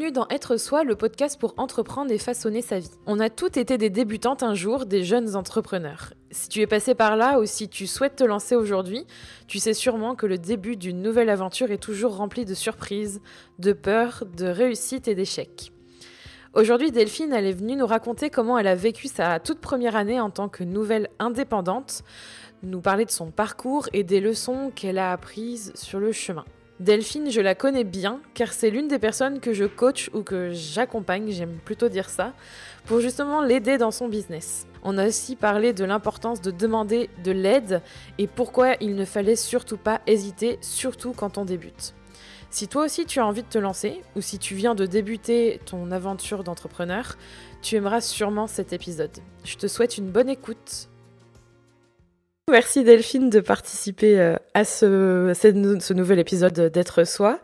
[0.00, 2.88] Bienvenue dans Être Soi, le podcast pour entreprendre et façonner sa vie.
[3.04, 6.14] On a toutes été des débutantes un jour, des jeunes entrepreneurs.
[6.30, 9.04] Si tu es passé par là ou si tu souhaites te lancer aujourd'hui,
[9.46, 13.20] tu sais sûrement que le début d'une nouvelle aventure est toujours rempli de surprises,
[13.58, 15.70] de peurs, de réussites et d'échecs.
[16.54, 20.18] Aujourd'hui, Delphine, elle est venue nous raconter comment elle a vécu sa toute première année
[20.18, 22.04] en tant que nouvelle indépendante,
[22.62, 26.46] nous parler de son parcours et des leçons qu'elle a apprises sur le chemin.
[26.80, 30.50] Delphine, je la connais bien car c'est l'une des personnes que je coach ou que
[30.52, 32.32] j'accompagne, j'aime plutôt dire ça,
[32.86, 34.66] pour justement l'aider dans son business.
[34.82, 37.82] On a aussi parlé de l'importance de demander de l'aide
[38.16, 41.92] et pourquoi il ne fallait surtout pas hésiter, surtout quand on débute.
[42.48, 45.60] Si toi aussi tu as envie de te lancer ou si tu viens de débuter
[45.66, 47.18] ton aventure d'entrepreneur,
[47.60, 49.18] tu aimeras sûrement cet épisode.
[49.44, 50.88] Je te souhaite une bonne écoute.
[52.50, 57.38] Merci Delphine de participer euh, à ce, ce nouvel épisode d'être soi.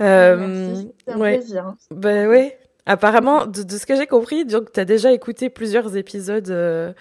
[0.00, 1.74] Euh, Merci, c'est un plaisir.
[1.90, 2.58] Bah ouais.
[2.86, 6.92] Apparemment, de, ce que j'ai compris, donc tu as déjà écouté plusieurs épisodes euh,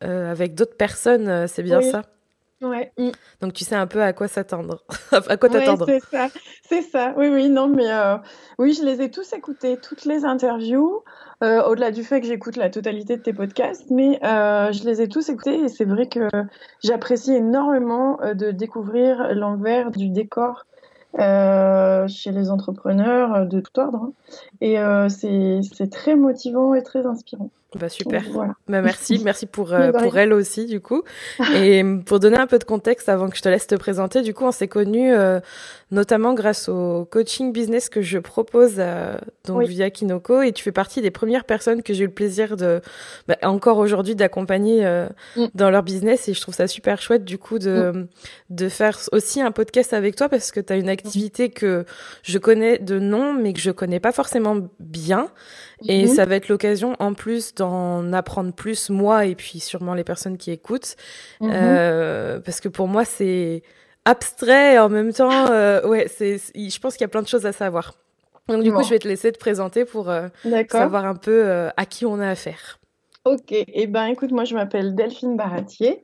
[0.00, 2.02] avec d'autres personnes, c'est bien ça?
[2.62, 2.92] Ouais.
[3.40, 5.86] Donc tu sais un peu à quoi s'attendre, à quoi t'attendre.
[5.86, 6.28] c'est ça,
[6.68, 7.14] c'est ça.
[7.16, 7.88] Oui, oui, non, mais
[8.58, 11.02] oui, je les ai tous écoutés, toutes les interviews.
[11.42, 15.00] Euh, au-delà du fait que j'écoute la totalité de tes podcasts, mais euh, je les
[15.00, 16.28] ai tous écoutés et c'est vrai que
[16.84, 20.66] j'apprécie énormément euh, de découvrir l'envers du décor
[21.16, 24.04] chez les entrepreneurs de tout ordre.
[24.04, 24.12] Hein.
[24.60, 24.76] Et
[25.08, 27.50] c'est très motivant et très inspirant.
[27.78, 28.24] Bah super.
[28.68, 31.02] Bah merci, merci pour euh, pour elle aussi du coup.
[31.54, 34.34] Et pour donner un peu de contexte avant que je te laisse te présenter, du
[34.34, 35.38] coup on s'est connus euh,
[35.92, 40.72] notamment grâce au coaching business que je propose euh, donc via Kinoko et tu fais
[40.72, 42.80] partie des premières personnes que j'ai eu le plaisir de
[43.28, 44.84] bah, encore aujourd'hui d'accompagner
[45.36, 45.46] mm.
[45.54, 48.06] dans leur business et je trouve ça super chouette du coup de mm.
[48.50, 51.84] de faire aussi un podcast avec toi parce que tu as une activité que
[52.24, 55.30] je connais de nom mais que je connais pas forcément bien
[55.88, 56.08] et mhm.
[56.08, 60.36] ça va être l'occasion, en plus, d'en apprendre plus, moi, et puis sûrement les personnes
[60.36, 60.96] qui écoutent.
[61.40, 61.50] Mhm.
[61.52, 63.62] Euh, parce que pour moi, c'est
[64.04, 67.28] abstrait et en même temps, euh, ouais, c'est, je pense qu'il y a plein de
[67.28, 67.94] choses à savoir.
[68.48, 70.28] Donc, du coup, je vais te laisser te présenter pour euh,
[70.68, 72.80] savoir un peu à qui on a affaire.
[73.26, 76.02] Ok, et eh ben écoute, moi je m'appelle Delphine Baratier.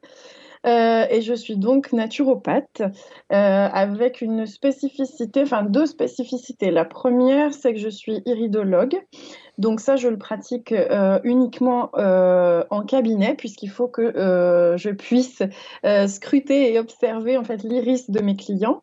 [0.66, 2.86] Euh, et je suis donc naturopathe euh,
[3.30, 6.72] avec une spécificité, enfin deux spécificités.
[6.72, 9.00] La première, c'est que je suis iridologue.
[9.58, 14.12] Donc ça, je le pratique euh, uniquement en cabinet puisqu'il faut que
[14.76, 15.42] je puisse
[16.06, 18.82] scruter et observer en fait l'iris de mes clients.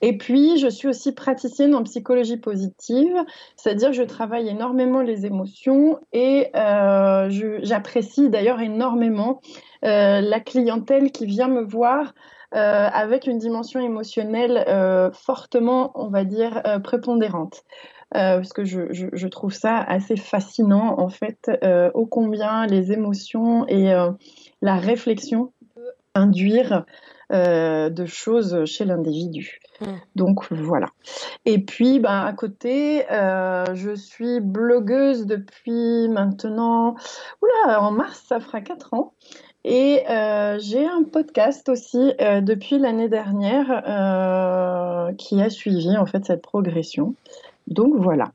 [0.00, 3.16] Et puis, je suis aussi praticienne en psychologie positive,
[3.56, 9.40] c'est-à-dire que je travaille énormément les émotions et j'apprécie d'ailleurs énormément
[9.84, 12.14] euh, la clientèle qui vient me voir
[12.54, 17.62] euh, avec une dimension émotionnelle euh, fortement, on va dire, prépondérante.
[18.10, 21.50] Parce que je, je, trouve ça assez fascinant, en fait,
[21.94, 23.92] ô combien les émotions et
[24.62, 26.84] la réflexion peuvent induire
[27.30, 29.60] de choses chez l'individu.
[29.80, 29.86] Mmh.
[30.16, 30.88] Donc voilà.
[31.44, 36.94] Et puis, ben, à côté, je suis blogueuse depuis maintenant,
[37.42, 39.12] oula, en mars, ça fera 4 ans.
[39.64, 46.06] Et euh, j'ai un podcast aussi euh, depuis l'année dernière euh, qui a suivi en
[46.06, 47.14] fait cette progression.
[47.68, 48.32] Donc voilà.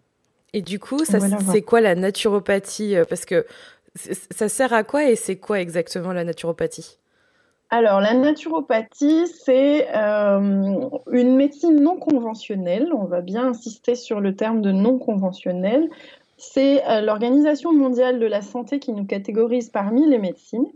[0.53, 1.19] Et du coup, ça,
[1.51, 3.45] c'est quoi la naturopathie Parce que
[3.95, 6.97] ça sert à quoi et c'est quoi exactement la naturopathie?
[7.71, 12.91] Alors, la naturopathie, c'est une médecine non conventionnelle.
[12.93, 15.89] On va bien insister sur le terme de non conventionnel.
[16.37, 20.67] C'est l'Organisation mondiale de la santé qui nous catégorise parmi les médecines.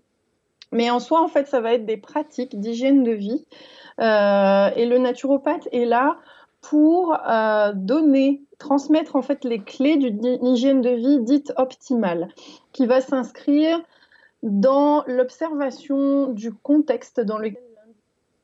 [0.71, 3.45] Mais en soi, en fait, ça va être des pratiques d'hygiène de vie.
[3.99, 6.17] Euh, et le naturopathe est là
[6.61, 12.29] pour euh, donner, transmettre en fait les clés d'une hygiène de vie dite optimale,
[12.73, 13.79] qui va s'inscrire
[14.43, 17.63] dans l'observation du contexte dans lequel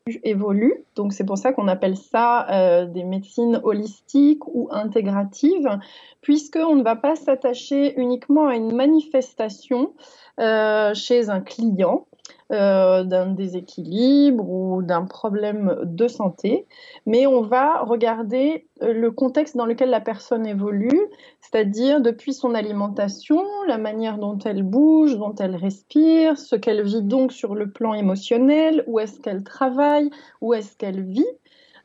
[0.05, 0.85] l'individu évolue.
[0.95, 5.79] Donc c'est pour ça qu'on appelle ça euh, des médecines holistiques ou intégratives,
[6.21, 9.93] puisqu'on ne va pas s'attacher uniquement à une manifestation
[10.39, 12.07] euh, chez un client,
[12.53, 16.67] euh, d'un déséquilibre ou d'un problème de santé,
[17.07, 21.07] mais on va regarder euh, le contexte dans lequel la personne évolue,
[21.41, 27.01] c'est-à-dire depuis son alimentation, la manière dont elle bouge, dont elle respire, ce qu'elle vit
[27.01, 30.11] donc sur le plan émotionnel, où est-ce qu'elle travaille,
[30.41, 31.25] où est-ce qu'elle vit.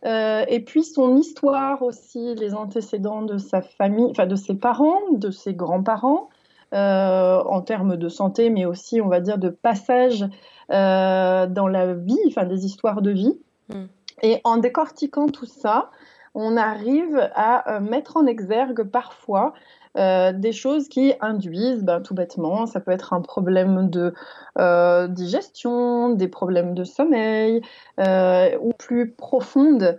[0.04, 5.00] Euh, et puis son histoire aussi, les antécédents de sa famille, enfin de ses parents,
[5.12, 6.28] de ses grands-parents,
[6.70, 10.26] en termes de santé, mais aussi, on va dire, de passage
[10.68, 13.38] dans la vie, enfin des histoires de vie.
[13.68, 13.84] Mm.
[14.22, 15.90] Et en décortiquant tout ça,
[16.34, 19.54] on arrive à mettre en exergue parfois
[19.98, 24.14] euh, des choses qui induisent, ben, tout bêtement, ça peut être un problème de
[24.58, 27.62] euh, digestion, des problèmes de sommeil,
[27.98, 29.98] euh, ou plus profondes,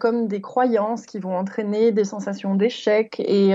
[0.00, 3.54] comme des croyances qui vont entraîner des sensations d'échec et,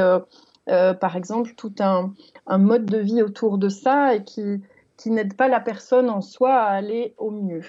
[0.65, 2.13] par exemple, tout un,
[2.47, 4.61] un, mode de vie autour de ça et qui,
[4.97, 7.63] qui n'aide pas la personne en soi à aller au mieux.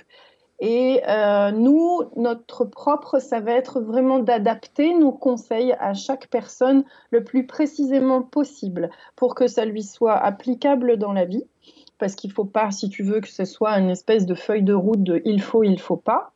[0.59, 6.85] Et euh, nous, notre propre, ça va être vraiment d'adapter nos conseils à chaque personne
[7.11, 11.45] le plus précisément possible pour que ça lui soit applicable dans la vie.
[11.99, 14.63] Parce qu'il ne faut pas, si tu veux, que ce soit une espèce de feuille
[14.63, 16.33] de route de il faut, il faut pas.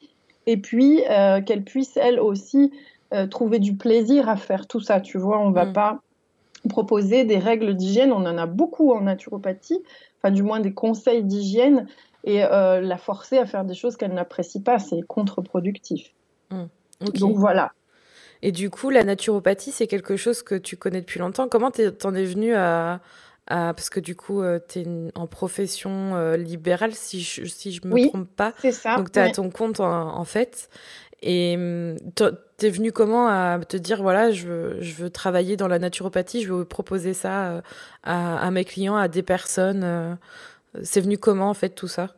[0.46, 2.72] Et puis, euh, qu'elle puisse, elle aussi,
[3.12, 5.00] euh, trouver du plaisir à faire tout ça.
[5.00, 5.72] Tu vois, on ne va mm.
[5.72, 6.00] pas
[6.69, 8.12] proposer des règles d'hygiène.
[8.12, 9.83] On en a beaucoup en naturopathie,
[10.19, 11.87] enfin, du moins des conseils d'hygiène
[12.25, 16.12] et euh, la forcer à faire des choses qu'elle n'apprécie pas, c'est contre-productif.
[16.51, 16.65] Mmh.
[17.15, 17.73] Donc voilà.
[18.43, 21.49] Et du coup, la naturopathie, c'est quelque chose que tu connais depuis longtemps.
[21.49, 23.01] Comment t'en es venu à,
[23.47, 27.87] Parce que du coup, euh, tu es en profession euh, libérale, si je, si je
[27.87, 28.53] me trompe pas.
[28.61, 28.97] c'est ça.
[28.97, 30.71] Donc, tu as ton compte, en, fait.
[31.22, 35.78] Et hum, tu es venu comment à te dire, voilà, je veux, travailler dans la
[35.78, 37.62] naturopathie, je veux proposer ça
[38.05, 40.19] à, à mes clients, à des personnes
[40.82, 42.14] c'est venu comment en fait tout ça?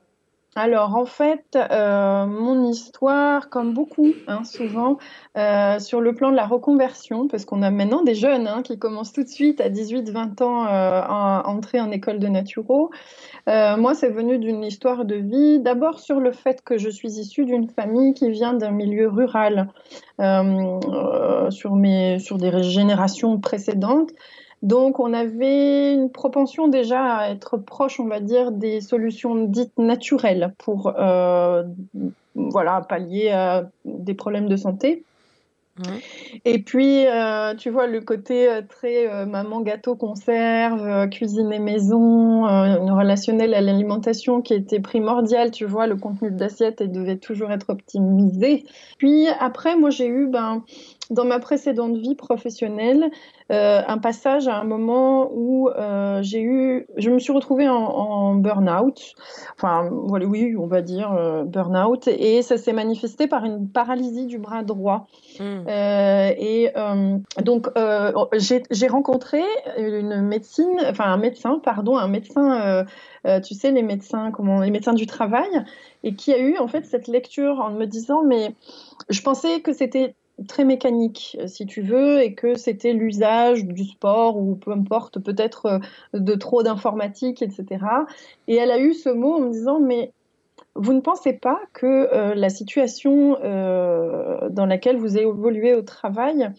[0.54, 4.98] Alors en fait, euh, mon histoire, comme beaucoup, hein, souvent,
[5.38, 8.78] euh, sur le plan de la reconversion, parce qu'on a maintenant des jeunes hein, qui
[8.78, 12.90] commencent tout de suite à 18-20 ans euh, à entrer en école de naturo.
[13.46, 17.46] moi, c'est venu d'une histoire de vie, d'abord sur le fait que je suis issue
[17.46, 19.68] d'une famille qui vient d'un milieu rural,
[20.18, 24.10] sur, mes, sur des générations précédentes.
[24.62, 29.76] Donc, on avait une propension déjà à être proche, on va dire, des solutions dites
[29.76, 31.64] naturelles pour euh,
[32.36, 35.04] voilà, pallier à des problèmes de santé.
[36.44, 43.54] Et puis, euh, tu vois, le côté euh, très maman gâteau conserve, cuisiner maison, relationnel
[43.54, 48.64] à l'alimentation qui était primordial, tu vois, le contenu d'assiette devait toujours être optimisé.
[48.98, 50.62] Puis après, moi, j'ai eu, ben,
[51.10, 53.10] dans ma précédente vie professionnelle,
[53.50, 58.34] euh, un passage à un moment où euh, j'ai eu, je me suis retrouvée en,
[58.34, 59.14] burn-out,
[59.56, 64.26] enfin voilà, oui, on va dire euh, burn-out, et ça s'est manifesté par une paralysie
[64.26, 65.06] du bras droit.
[65.38, 65.66] Hmm.
[65.66, 66.72] et
[67.42, 67.68] donc
[68.70, 69.42] j'ai rencontré
[69.78, 72.84] une médecine, enfin un médecin, pardon, un médecin,
[73.42, 75.64] tu sais les médecins, comment, les médecins du travail,
[76.04, 78.54] et qui a eu en fait cette lecture en me disant mais
[79.08, 80.14] je pensais que c'était
[80.46, 85.18] très mécanique, euh, si tu veux, et que c'était l'usage du sport ou peu importe,
[85.18, 87.84] peut-être euh, de trop d'informatique, etc.
[88.48, 90.12] Et elle a eu ce mot en me disant, mais
[90.74, 93.36] vous ne pensez pas que euh, la situation
[94.50, 96.50] dans laquelle vous évoluez au travail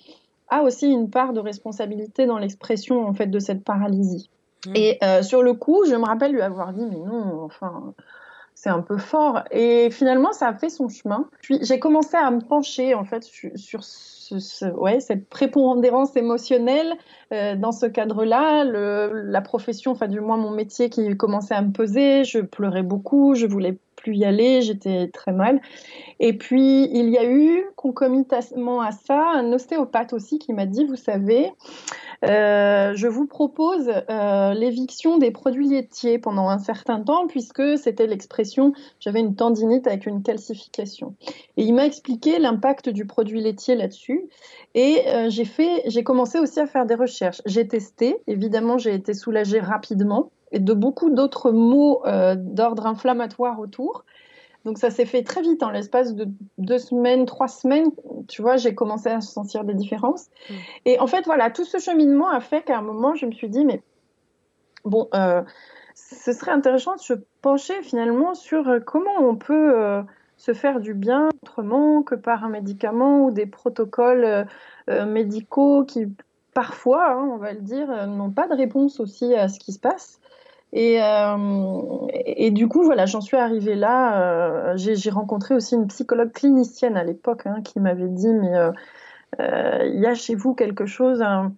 [0.50, 4.30] a aussi une part de responsabilité dans l'expression en fait de cette paralysie?
[4.68, 4.72] Mmh.
[4.76, 7.94] Et sur le coup, je me rappelle lui avoir dit mais non, enfin
[8.64, 9.44] c'est un peu fort.
[9.52, 11.28] Et finalement, ça a fait son chemin.
[11.42, 13.24] Puis j'ai commencé à me pencher en fait
[13.56, 16.94] sur, ce, ouais, cette prépondérance émotionnelle
[17.34, 21.74] euh, dans ce cadre-là, la profession, enfin du moins mon métier qui commençait à me
[21.74, 22.24] peser.
[22.24, 25.62] Je pleurais beaucoup, je voulais plus y aller, j'étais très mal.
[26.20, 30.86] Et puis, il y a eu, concomitamment à ça, un ostéopathe aussi qui m'a dit,
[30.86, 31.52] vous savez,
[32.24, 38.08] euh, je vous propose euh, l'éviction des produits laitiers pendant un certain temps, puisque c'était
[38.08, 41.16] l'expression, j'avais une tendinite avec une calcification.
[41.58, 44.26] Et il m'a expliqué l'impact du produit laitier là-dessus.
[44.76, 45.44] Et euh, j'ai
[45.86, 47.42] j'ai commencé aussi à faire des recherches.
[47.46, 53.60] J'ai testé, évidemment, j'ai été soulagée rapidement et de beaucoup d'autres mots euh, d'ordre inflammatoire
[53.60, 54.06] autour.
[54.64, 57.90] Donc ça s'est fait très vite, en l'espace de deux semaines, trois semaines,
[58.30, 60.28] tu vois, j'ai commencé à sentir des différences.
[60.50, 60.54] Mm.
[60.86, 63.50] Et en fait, voilà, tout ce cheminement a fait qu'à un moment, je me suis
[63.50, 63.82] dit, mais
[64.86, 65.42] bon, euh,
[65.96, 70.04] ce serait intéressant de se pencher finalement sur euh, comment on peut
[70.38, 74.46] se faire du bien autrement que par un médicament ou des protocoles
[74.88, 76.08] médicaux qui
[76.54, 79.80] parfois, hein, on va le dire, n'ont pas de réponse aussi à ce qui se
[79.80, 80.20] passe.
[80.76, 84.72] Et, euh, et, du coup, voilà, j'en suis arrivée là.
[84.72, 88.72] Euh, j'ai rencontré aussi une psychologue clinicienne à l'époque hein, qui m'avait dit, mais euh,
[89.86, 91.54] il y a chez vous quelque chose hein,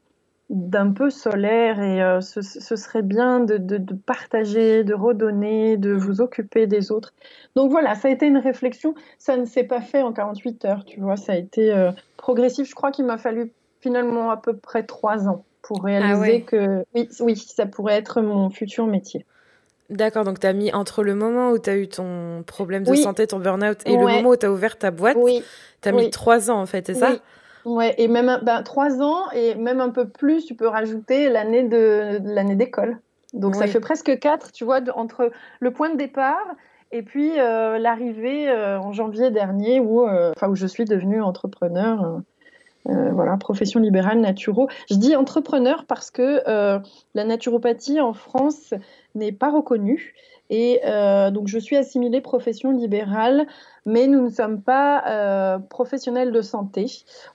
[0.49, 6.91] d'un peu solaire et ce, serait bien de, partager, de redonner, de vous occuper des
[6.91, 7.13] autres.
[7.55, 8.95] Donc voilà, ça a été une réflexion.
[9.17, 12.69] Ça ne s'est pas fait en 48 heures, tu vois, ça a été progressif.
[12.69, 16.85] Je crois qu'il m'a fallu finalement à peu près trois ans pour ah réaliser que
[16.93, 19.25] oui, oui, ça pourrait être mon futur métier.
[19.89, 22.95] D'accord, donc tu as mis entre le moment où tu as eu ton problème de
[22.95, 25.17] santé, ton burn-out, et le moment où tu as ouvert ta boîte,
[25.81, 27.17] tu as mis trois ans en fait, c'est ça?
[27.65, 31.63] Ouais, et même ben, trois ans et même un peu plus, tu peux rajouter l'année
[31.63, 32.99] de, l'année d'école.
[33.33, 36.55] Donc ça fait presque quatre, tu vois, entre le point de départ
[36.91, 42.21] et puis euh, l'arrivée euh, en janvier dernier où, euh, où je suis devenue entrepreneur.
[42.85, 44.67] Voilà, profession libérale naturo.
[44.89, 48.73] Je dis entrepreneur parce que la naturopathie en France
[49.15, 50.13] n'est pas reconnue
[50.49, 50.81] et
[51.31, 53.47] donc je suis assimilée profession libérale
[53.85, 56.85] mais nous ne sommes pas euh, professionnels de santé.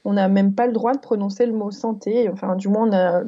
[0.04, 2.28] On n'a même pas le droit de prononcer le mot santé.
[2.28, 3.22] Enfin, du moins, on a,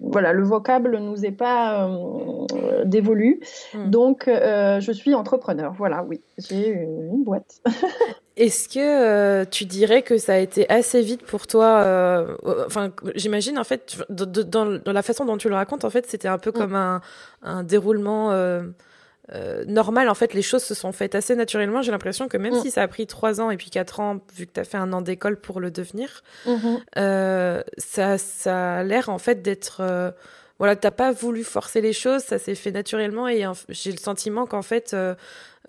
[0.00, 3.40] voilà, le vocable ne nous est pas euh, dévolu.
[3.74, 3.90] Hmm.
[3.90, 5.74] Donc, euh, je suis entrepreneur.
[5.76, 7.60] Voilà, oui, j'ai une boîte.
[8.38, 13.64] Est-ce que tu dirais que ça a été assez vite pour toi Enfin, j'imagine en
[13.64, 17.00] fait, dans, la façon dont tu le racontes, en fait, c'était un peu comme un,
[17.42, 18.32] un déroulement
[19.34, 20.08] euh, normal.
[20.08, 21.82] En fait, les choses se sont faites assez naturellement.
[21.82, 22.62] J'ai l'impression que même mm.
[22.62, 24.78] si ça a pris trois ans et puis quatre ans, vu que tu as fait
[24.78, 26.80] un an d'école pour le devenir, mm-hmm.
[26.96, 29.80] euh, ça, ça a l'air en fait d'être.
[29.80, 30.10] Euh,
[30.58, 34.44] voilà, t'as pas voulu forcer les choses, ça s'est fait naturellement et j'ai le sentiment
[34.44, 35.14] qu'en fait, euh,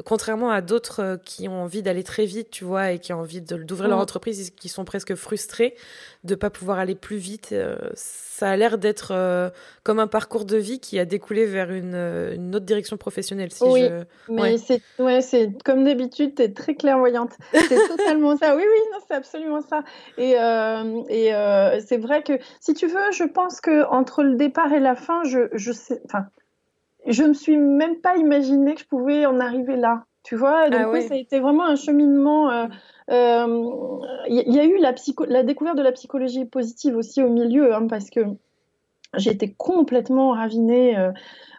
[0.05, 3.19] contrairement à d'autres euh, qui ont envie d'aller très vite, tu vois, et qui ont
[3.19, 4.01] envie d'ouvrir leur mm.
[4.01, 5.75] entreprise, qui sont presque frustrés
[6.23, 9.49] de pas pouvoir aller plus vite, euh, ça a l'air d'être euh,
[9.83, 13.51] comme un parcours de vie qui a découlé vers une, une autre direction professionnelle.
[13.51, 13.87] Si oui,
[14.29, 17.31] mais c'est ouais, c'est comme d'habitude, tu es très clairvoyante.
[17.53, 18.55] C'est totalement ça.
[18.55, 19.83] Oui, oui, non, c'est absolument ça.
[20.17, 20.31] Et,
[21.09, 24.95] et c'est vrai que si tu veux, je pense que entre le départ et la
[24.95, 26.25] fin, je, je sais, enfin,
[27.05, 30.03] je me suis même pas imaginé que je pouvais en arriver là.
[30.23, 32.51] Tu vois, donc ah ça a été vraiment un cheminement.
[32.51, 32.69] Il
[33.13, 34.93] euh, euh, y, a eu la,
[35.27, 38.19] la découverte de la psychologie positive aussi au milieu, hein, parce que
[39.15, 40.95] j'ai été complètement ravinée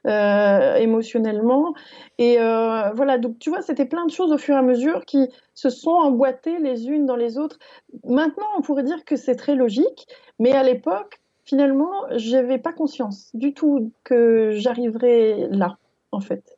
[0.07, 1.75] euh, émotionnellement.
[2.19, 5.27] Et voilà, donc tu vois, c'était plein de choses au fur et à mesure qui
[5.55, 7.59] se sont emboîtées les unes dans les autres.
[8.05, 10.07] Maintenant, on pourrait dire que c'est très logique,
[10.39, 11.20] mais à l'époque,
[11.51, 15.79] finalement, j'avais pas conscience du tout que j'arriverais là,
[16.13, 16.57] en fait.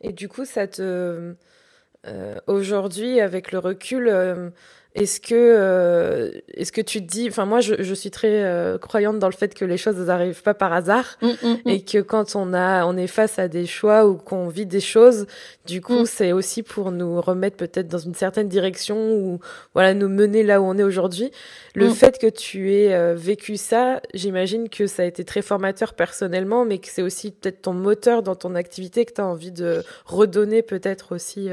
[0.00, 0.44] Et du coup.
[2.06, 4.50] Euh, aujourd'hui, avec le recul, euh,
[4.96, 8.78] est-ce que, euh, est-ce que tu te dis, enfin moi je, je suis très euh,
[8.78, 11.68] croyante dans le fait que les choses n'arrivent pas par hasard mm, mm, mm.
[11.68, 14.80] et que quand on a, on est face à des choix ou qu'on vit des
[14.80, 15.26] choses,
[15.66, 19.38] du coup c'est aussi pour nous remettre peut-être dans une certaine direction ou
[19.74, 21.30] voilà nous mener là où on est aujourd'hui.
[21.74, 25.92] Le fait que tu aies euh, vécu ça, j'imagine que ça a été très formateur
[25.92, 29.52] personnellement, mais que c'est aussi peut-être ton moteur dans ton activité que tu as envie
[29.52, 31.50] de redonner peut-être aussi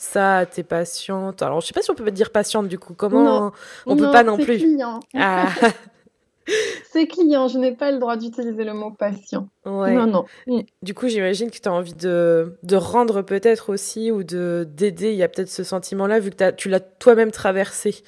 [0.00, 1.42] ça tes patientes.
[1.42, 3.52] Alors je sais pas si on peut dire patiente du coup Comment
[3.86, 5.00] on peut pas non plus client.
[5.14, 5.48] Ah.
[6.90, 9.48] c'est client, je n'ai pas le droit d'utiliser le mot patient.
[9.66, 10.24] Non, non.
[10.46, 10.60] Mm.
[10.82, 15.12] Du coup, j'imagine que tu as envie de, de rendre peut-être aussi ou de d'aider.
[15.12, 18.02] Il y a peut-être ce sentiment-là, vu que tu l'as toi-même traversé.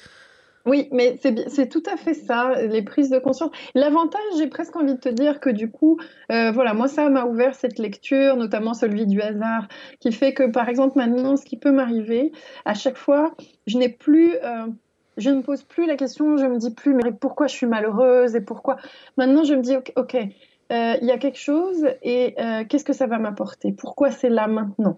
[0.65, 3.51] Oui, mais c'est tout à fait ça, les prises de conscience.
[3.75, 5.99] L'avantage, j'ai presque envie de te dire que du coup,
[6.31, 9.67] euh, voilà, moi, ça m'a ouvert cette lecture, notamment celui du hasard,
[9.99, 12.31] qui fait que, par exemple, maintenant, ce qui peut m'arriver,
[12.63, 13.35] à chaque fois,
[13.67, 14.35] je n'ai plus...
[14.43, 14.67] Euh,
[15.17, 18.35] je ne pose plus la question, je me dis plus, mais pourquoi je suis malheureuse
[18.35, 18.77] et pourquoi?
[19.17, 22.35] Maintenant, je me dis, ok, euh, il y a quelque chose et
[22.67, 23.73] qu'est-ce que ça va m'apporter?
[23.73, 24.97] Pourquoi c'est là maintenant?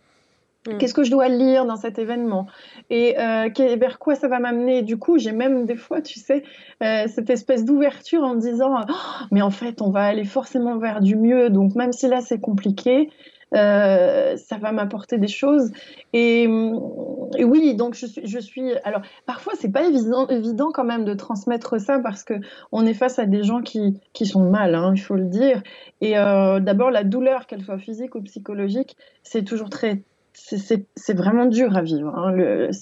[0.68, 0.78] Mm.
[0.78, 2.48] Qu'est-ce que je dois lire dans cet événement?
[2.90, 4.82] Et euh, vers quoi ça va m'amener?
[4.82, 6.44] Du coup, j'ai même des fois, tu sais,
[6.84, 8.94] euh, cette espèce d'ouverture en me disant oh,
[9.32, 11.50] Mais en fait, on va aller forcément vers du mieux.
[11.50, 13.10] Donc, même si là, c'est compliqué,
[13.54, 15.72] euh, ça va m'apporter des choses.
[16.14, 18.74] Et, oui, donc je, je, suis.
[18.84, 22.34] Alors, parfois, c'est pas évident, évident quand même de transmettre ça parce que
[22.72, 25.62] on est face à des gens qui, qui sont mal, hein, il faut le dire.
[26.02, 30.02] Et d'abord, la douleur, qu'elle soit physique ou psychologique, c'est toujours très
[30.36, 32.14] c'est vraiment dur à vivre.
[32.16, 32.32] Hein.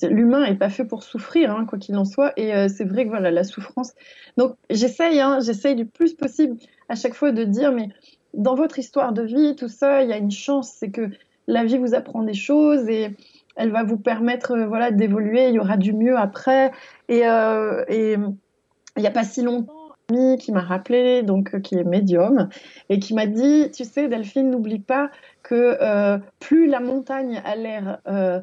[0.09, 2.33] L'humain n'est pas fait pour souffrir, hein, quoi qu'il en soit.
[2.35, 3.93] Et euh, c'est vrai que voilà, la souffrance.
[4.37, 6.57] Donc j'essaye, hein, j'essaye du plus possible
[6.89, 7.89] à chaque fois de dire, mais
[8.33, 11.09] dans votre histoire de vie, tout ça, il y a une chance, c'est que
[11.47, 13.15] la vie vous apprend des choses et
[13.55, 15.49] elle va vous permettre euh, voilà, d'évoluer.
[15.49, 16.71] Il y aura du mieux après.
[17.07, 21.83] Et, euh, et il n'y a pas si longtemps, qui m'a rappelé, donc qui est
[21.83, 22.49] médium,
[22.89, 25.09] et qui m'a dit, tu sais, Delphine, n'oublie pas
[25.43, 28.39] que euh, plus la montagne a l'air euh,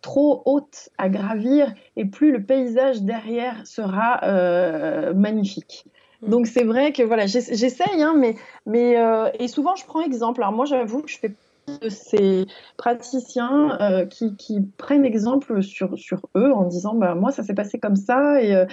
[0.00, 5.84] trop haute à gravir et plus le paysage derrière sera euh, magnifique.
[6.22, 6.30] Mm.
[6.30, 8.96] Donc c'est vrai que voilà, j'essaye, hein, mais, mais
[9.38, 10.42] et souvent je prends exemple.
[10.42, 11.32] Alors moi j'avoue que je fais
[11.80, 17.42] de ces praticiens qui, qui, prennent exemple sur, sur eux en disant bah, moi ça
[17.42, 18.66] s'est passé comme ça et,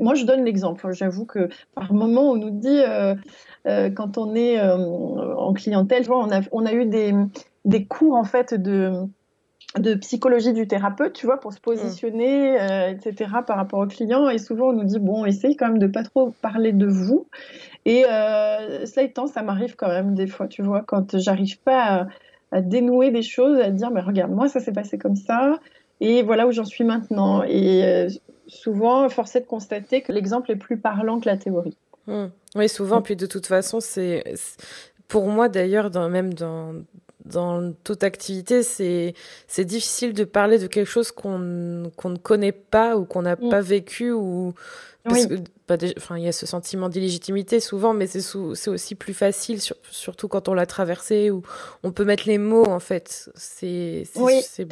[0.00, 0.92] moi je donne l'exemple.
[0.92, 2.82] J'avoue que par moment on nous dit
[3.66, 7.14] euh, quand on est euh, en clientèle, on a, on a eu des,
[7.64, 8.92] des cours en fait de
[9.78, 11.62] de psychologie du thérapeute, tu vois, pour se mm.
[11.62, 14.28] positionner, euh, etc., par rapport au client.
[14.28, 17.26] Et souvent, on nous dit, bon, essaye quand même de pas trop parler de vous.
[17.86, 21.84] Et euh, cela étant, ça m'arrive quand même des fois, tu vois, quand j'arrive pas
[21.84, 22.06] à,
[22.60, 25.58] dénouer des choses, à dire, mais regarde, moi, ça s'est passé comme ça,
[26.00, 27.42] et voilà où j'en suis maintenant.
[27.44, 28.08] Et euh,
[28.46, 31.76] souvent, force est de constater que l'exemple est plus parlant que la théorie.
[32.06, 32.26] Mm.
[32.56, 34.24] Oui, souvent, puis de toute façon, c'est
[35.08, 36.74] pour moi d'ailleurs, même dans,
[37.24, 39.14] dans toute activité, c'est
[39.46, 43.36] c'est difficile de parler de quelque chose qu'on qu'on ne connaît pas ou qu'on n'a
[43.36, 43.48] mm.
[43.48, 44.54] pas vécu ou
[45.04, 45.34] parce que
[45.70, 50.48] enfin, il y a ce sentiment d'illégitimité souvent, mais c'est aussi plus facile, surtout quand
[50.48, 51.42] on l'a traversé, où
[51.82, 53.30] on peut mettre les mots, en fait.
[53.34, 54.04] C'est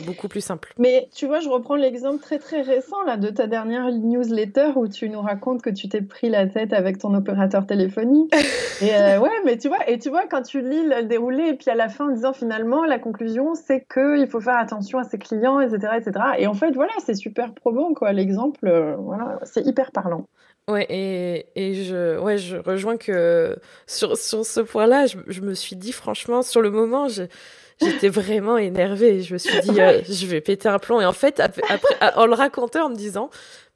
[0.05, 0.75] beaucoup plus simple.
[0.79, 4.89] Mais tu vois, je reprends l'exemple très très récent là, de ta dernière newsletter où
[4.89, 8.35] tu nous racontes que tu t'es pris la tête avec ton opérateur téléphonique.
[8.83, 11.55] et euh, ouais, mais tu vois, et tu vois, quand tu lis le déroulé, et
[11.55, 15.05] puis à la fin en disant finalement, la conclusion, c'est qu'il faut faire attention à
[15.05, 15.95] ses clients, etc.
[15.97, 16.25] etc.
[16.39, 18.13] Et en fait, voilà, c'est super probant, quoi.
[18.13, 20.27] L'exemple, euh, voilà, c'est hyper parlant.
[20.71, 25.55] Ouais, et, et je, ouais, je rejoins que sur, sur ce point-là, je, je, me
[25.55, 29.23] suis dit, franchement, sur le moment, j'étais vraiment énervée.
[29.23, 31.01] Je me suis dit, euh, je vais péter un plomb.
[31.01, 31.73] Et en fait, après,
[32.15, 33.31] en le racontant, en me disant,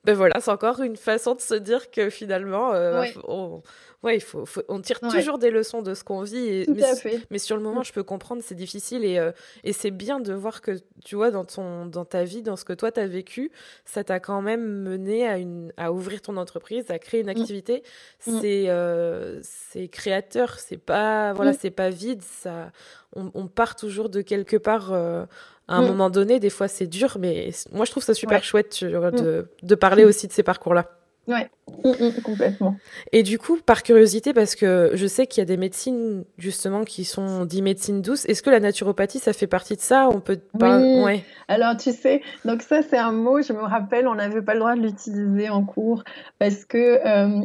[0.04, 3.62] ben voilà, c'est encore une façon de se dire que finalement, euh, on,
[4.04, 6.46] ouais, il faut, on tire toujours des leçons de ce qu'on vit.
[6.46, 6.84] Et, mais,
[7.30, 7.84] mais, sur le moment, mm.
[7.86, 9.32] je peux comprendre, c'est difficile et, euh,
[9.64, 12.64] et c'est bien de voir que, tu vois, dans, ton, dans ta vie, dans ce
[12.64, 13.50] que toi, tu as vécu,
[13.84, 17.40] ça t'a quand même mené à, une, à ouvrir ton entreprise, à créer une mm.
[17.40, 17.82] activité.
[18.26, 18.40] Mm.
[18.40, 22.22] C'est euh, c'est créateur, c'est pas, voilà, c'est pas vide.
[22.22, 22.70] Ça,
[23.16, 24.92] on, on, part toujours de quelque part.
[24.92, 25.24] Euh,
[25.66, 28.84] à un moment donné, des fois c'est dur, mais moi je trouve ça super chouette
[28.84, 30.90] de, de parler aussi de ces parcours-là.
[31.26, 31.48] Ouais,
[31.84, 32.76] mm, mm, complètement.
[33.12, 36.84] Et du coup, par curiosité, parce que je sais qu'il y a des médecines justement
[36.84, 40.08] qui sont dites médecines douces, est-ce que la naturopathie, ça fait partie de ça?
[40.10, 40.78] On peut pas.
[40.78, 41.24] Ouais.
[41.48, 44.60] Alors tu sais, donc ça c'est un mot, je me rappelle, on n'avait pas le
[44.60, 46.04] droit de l'utiliser en cours
[46.38, 47.40] parce que euh,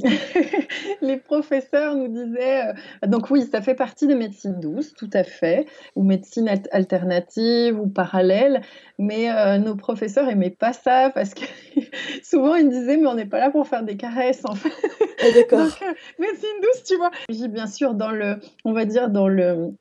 [1.02, 2.68] les professeurs nous disaient.
[2.68, 7.80] Euh, donc oui, ça fait partie des médecines douces, tout à fait, ou médecine alternative
[7.80, 8.62] ou parallèle,
[8.98, 11.46] mais euh, nos professeurs aimaient pas ça parce que
[12.24, 14.74] souvent ils disaient mais on n'est pas là pour faire des caresses en fait.
[15.22, 15.60] Ah, d'accord.
[15.60, 17.12] Donc euh, médecine douce, tu vois.
[17.30, 19.72] J'ai bien sûr dans le, on va dire dans le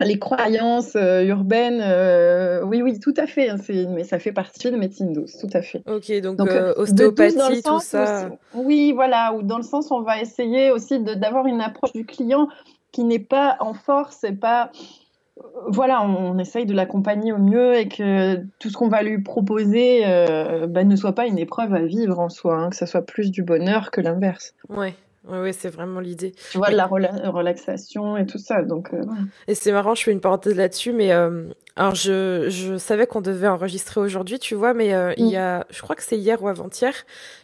[0.00, 1.82] les croyances euh, urbaines,
[2.66, 3.48] oui, oui, tout à fait.
[3.48, 3.56] Hein,
[3.88, 5.82] mais ça fait partie de médecine douce, tout à fait.
[5.86, 6.40] Ok, donc,
[6.76, 8.30] ostéopathie, tout ça.
[8.54, 12.48] oui, voilà, ou dans le sens, on va essayer aussi d'avoir une approche du client
[12.92, 14.70] qui n'est pas en force et pas
[15.68, 20.02] voilà, on, essaye de l'accompagner au mieux et que tout ce qu'on va lui proposer
[20.06, 23.02] euh, bah, ne soit pas une épreuve à vivre en soi, hein, que ce soit
[23.02, 24.54] plus du bonheur que l'inverse.
[24.68, 24.94] Ouais.
[25.30, 26.32] Oui, c'est vraiment l'idée.
[26.52, 28.62] Tu vois, de la relaxation et tout ça.
[28.62, 29.02] Donc, euh,
[29.46, 33.20] Et c'est marrant, je fais une parenthèse là-dessus, mais euh, alors je, je savais qu'on
[33.20, 35.40] devait enregistrer aujourd'hui, tu vois, mais il y mm.
[35.40, 36.94] a, je crois que c'est hier ou avant-hier,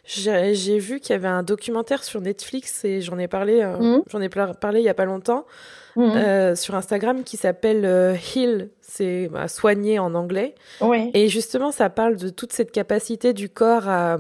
[0.07, 4.05] j'ai vu qu'il y avait un documentaire sur Netflix et j'en ai parlé, mm.
[4.09, 5.45] j'en ai parlé il y a pas longtemps.
[5.97, 6.13] Mhm.
[6.17, 10.55] Euh, sur Instagram qui s'appelle euh, Heal, c'est bah, soigner en anglais.
[10.81, 11.11] Oui.
[11.15, 14.19] Et justement, ça parle de toute cette capacité du corps à,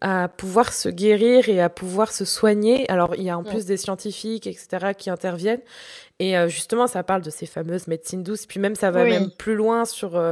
[0.00, 2.90] à pouvoir se guérir et à pouvoir se soigner.
[2.90, 5.62] Alors, il y a en plus des scientifiques, etc., qui interviennent.
[6.18, 8.44] Et euh, justement, ça parle de ces fameuses médecines douces.
[8.44, 10.22] Puis même, ça va même plus loin sur,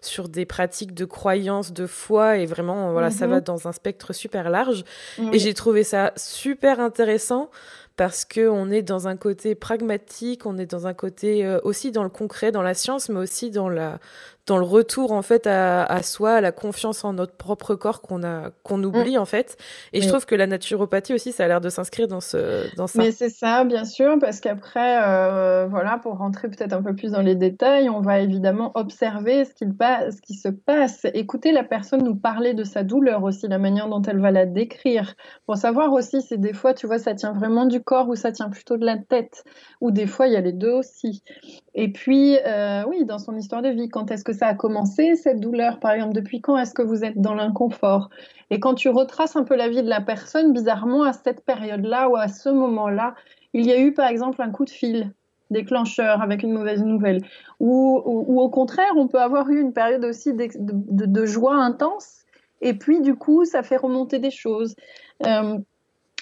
[0.00, 2.38] sur des pratiques de croyance, de foi.
[2.38, 3.32] Et vraiment, voilà, ça mhm.
[3.34, 4.84] va dans un spectre super large.
[5.32, 7.48] Et j'ai trouvé ça super intéressant
[7.96, 11.92] parce que on est dans un côté pragmatique, on est dans un côté euh, aussi
[11.92, 13.98] dans le concret, dans la science, mais aussi dans la
[14.46, 18.00] dans le retour en fait à, à soi, à la confiance en notre propre corps
[18.00, 19.20] qu'on a qu'on oublie mm.
[19.20, 19.56] en fait.
[19.92, 22.86] Et je trouve que la naturopathie aussi, ça a l'air de s'inscrire dans ce dans
[22.86, 22.98] ça.
[22.98, 27.12] Mais c'est ça, bien sûr, parce qu'après, euh, voilà, pour rentrer peut-être un peu plus
[27.12, 31.64] dans les détails, on va évidemment observer ce qu'il ce qui se passe, écouter la
[31.64, 35.14] personne nous parler de sa douleur aussi, la manière dont elle va la décrire,
[35.46, 38.32] pour savoir aussi si des fois, tu vois, ça tient vraiment du corps ou ça
[38.32, 39.44] tient plutôt de la tête,
[39.80, 41.22] ou des fois il y a les deux aussi.
[41.78, 45.14] Et puis, euh, oui, dans son histoire de vie, quand est-ce que ça a commencé,
[45.14, 45.78] cette douleur?
[45.78, 48.08] Par exemple, depuis quand est-ce que vous êtes dans l'inconfort?
[48.48, 52.08] Et quand tu retraces un peu la vie de la personne, bizarrement, à cette période-là
[52.08, 53.14] ou à ce moment-là,
[53.52, 55.12] il y a eu, par exemple, un coup de fil
[55.50, 57.20] déclencheur avec une mauvaise nouvelle.
[57.60, 62.24] Ou, au contraire, on peut avoir eu une période aussi de, joie intense.
[62.62, 64.74] Et puis, du coup, ça fait remonter des choses.
[65.26, 65.58] Euh,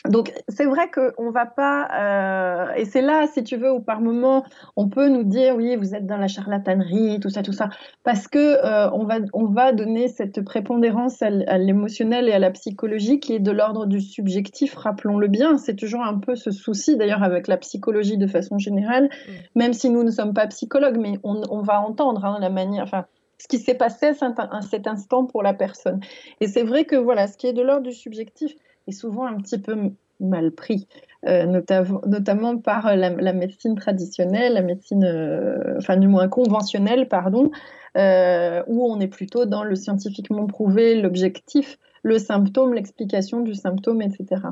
[0.09, 4.03] donc c'est vrai qu'on va pas, euh, et c'est là, si tu veux, où par
[4.03, 4.45] moment
[4.77, 7.71] on peut nous dire oui, vous êtes dans la charlatanerie, tout ça, tout ça,
[8.03, 12.51] parce que euh, on va on va donner cette prépondérance à, l'émotionnel et à la
[12.51, 14.75] psychologie qui est de l'ordre du subjectif.
[14.75, 19.05] Rappelons-le bien, c'est toujours un peu ce souci d'ailleurs avec la psychologie de façon générale,
[19.05, 19.33] mm.
[19.55, 22.85] même si nous ne sommes pas psychologues, mais on, on va entendre hein, la manière,
[22.85, 23.07] enfin
[23.39, 26.01] ce qui s'est passé à cet instant pour la personne.
[26.41, 28.55] Et c'est vrai que voilà, ce qui est de l'ordre du subjectif
[28.87, 30.87] est souvent un petit peu mal pris,
[31.27, 37.51] euh, notamment par la, médecine traditionnelle, la médecine, euh, enfin du moins conventionnelle, pardon,
[37.97, 44.03] euh, où on est plutôt dans le scientifiquement prouvé, l'objectif, le symptôme, l'explication du symptôme,
[44.03, 44.43] etc.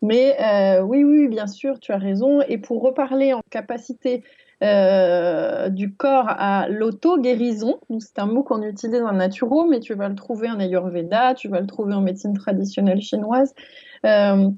[0.00, 0.36] Mais
[0.82, 2.40] oui, oui, bien sûr, tu as raison.
[2.48, 4.22] Et pour reparler en capacité
[4.60, 7.78] du corps à l'auto-guérison.
[7.98, 11.48] C'est un mot qu'on utilise en naturo, mais tu vas le trouver en Ayurveda, tu
[11.48, 13.54] vas le trouver en médecine traditionnelle chinoise.
[14.04, 14.50] Euh,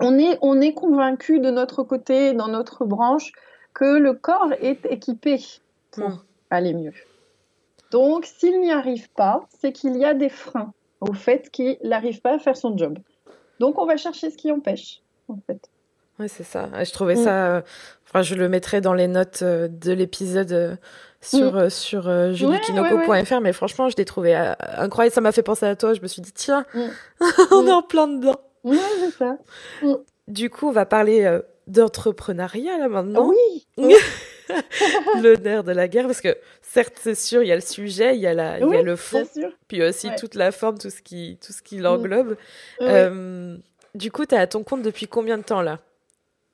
[0.00, 3.32] on est, on est convaincu de notre côté, dans notre branche,
[3.74, 5.40] que le corps est équipé
[5.90, 6.22] pour hmm.
[6.50, 6.94] aller mieux.
[7.90, 12.20] Donc, s'il n'y arrive pas, c'est qu'il y a des freins au fait qu'il n'arrive
[12.20, 12.98] pas à faire son job.
[13.60, 15.70] Donc, on va chercher ce qui empêche, en fait.
[16.18, 16.68] Oui, c'est ça.
[16.82, 17.24] Je trouvais hmm.
[17.24, 17.46] ça.
[17.46, 17.60] Euh,
[18.08, 20.78] enfin, je le mettrai dans les notes euh, de l'épisode
[21.20, 21.70] sur, hmm.
[21.70, 22.06] sur
[23.40, 25.14] mais franchement, je l'ai trouvé incroyable.
[25.14, 25.94] Ça m'a fait penser à toi.
[25.94, 26.64] Je me suis dit, tiens,
[27.50, 28.40] on est en plein dedans.
[28.64, 29.38] Oui, c'est ça.
[29.82, 29.94] Mm.
[30.28, 33.30] Du coup, on va parler euh, d'entrepreneuriat là maintenant.
[33.30, 33.66] Oui.
[35.22, 38.14] le nerf de la guerre, parce que certes, c'est sûr, il y a le sujet,
[38.14, 39.26] il y a, la, il y a le fond,
[39.68, 42.36] puis aussi toute la forme, tout ce qui, tout ce qui l'englobe.
[42.80, 43.56] Euh,
[43.94, 45.78] du coup, tu es à ton compte depuis combien de temps là?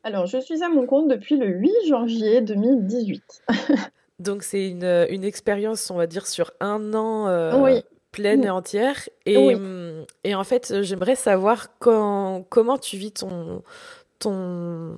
[0.04, 3.42] Alors, je suis à mon compte depuis le 8 janvier 2018.
[4.20, 7.26] Donc, c'est une, une expérience, on va dire, sur un an.
[7.26, 7.82] Euh, oui
[8.14, 9.08] pleine et entière.
[9.26, 13.62] Et, hum, et en fait, j'aimerais savoir quand, comment tu vis ton,
[14.20, 14.96] ton,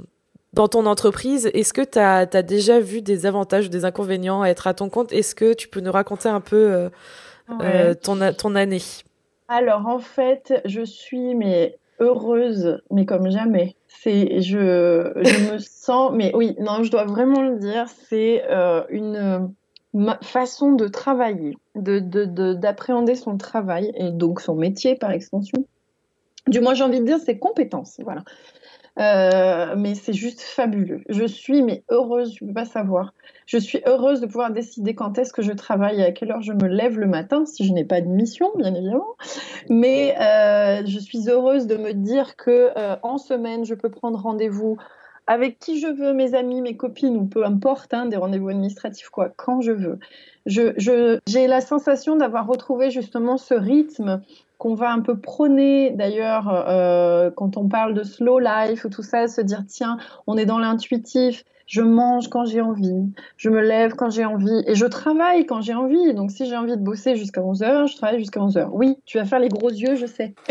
[0.52, 1.50] dans ton entreprise.
[1.54, 4.90] Est-ce que tu as, déjà vu des avantages ou des inconvénients à être à ton
[4.90, 5.12] compte?
[5.12, 6.88] Est-ce que tu peux nous raconter un peu euh,
[7.62, 8.82] euh, ton, ton année?
[9.48, 13.76] Alors, en fait, je suis mais heureuse, mais comme jamais.
[13.88, 18.82] C'est, je, je me sens, mais oui, non, je dois vraiment le dire, c'est euh,
[18.90, 19.52] une
[20.22, 25.64] façon de travailler, d'appréhender de, son travail et donc son métier par extension.
[26.46, 27.98] Du moins, j'ai envie de dire ses compétences.
[28.04, 28.22] Voilà.
[28.98, 31.02] Euh, mais c'est juste fabuleux.
[31.08, 33.14] Je suis mais heureuse, je ne peux pas savoir.
[33.46, 36.42] Je suis heureuse de pouvoir décider quand est-ce que je travaille et à quelle heure
[36.42, 39.16] je me lève le matin, si je n'ai pas de mission, bien évidemment.
[39.68, 44.18] Mais euh, je suis heureuse de me dire que euh, en semaine, je peux prendre
[44.18, 44.78] rendez-vous
[45.28, 49.08] avec qui je veux, mes amis, mes copines, ou peu importe, hein, des rendez-vous administratifs,
[49.10, 49.98] quoi, quand je veux.
[50.46, 54.22] J'ai je, la sensation d'avoir retrouvé justement ce rythme
[54.58, 59.02] qu'on va un peu prôner d'ailleurs euh, quand on parle de slow life ou tout
[59.02, 63.60] ça, se dire tiens, on est dans l'intuitif, je mange quand j'ai envie, je me
[63.60, 66.14] lève quand j'ai envie et je travaille quand j'ai envie.
[66.14, 68.68] Donc si j'ai envie de bosser jusqu'à 11h, je travaille jusqu'à 11h.
[68.72, 70.34] Oui, tu vas faire les gros yeux, je sais.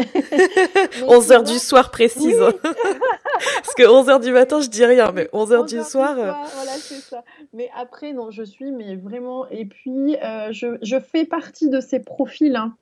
[1.07, 2.37] 11h du soir précise.
[2.63, 6.11] Parce que 11h du matin, je dis rien, mais 11h du soir.
[6.17, 7.23] Euh, voilà, c'est ça.
[7.53, 9.47] Mais après, non, je suis, mais vraiment.
[9.49, 12.55] Et puis, euh, je, je, fais partie de ces profils.
[12.55, 12.75] Hein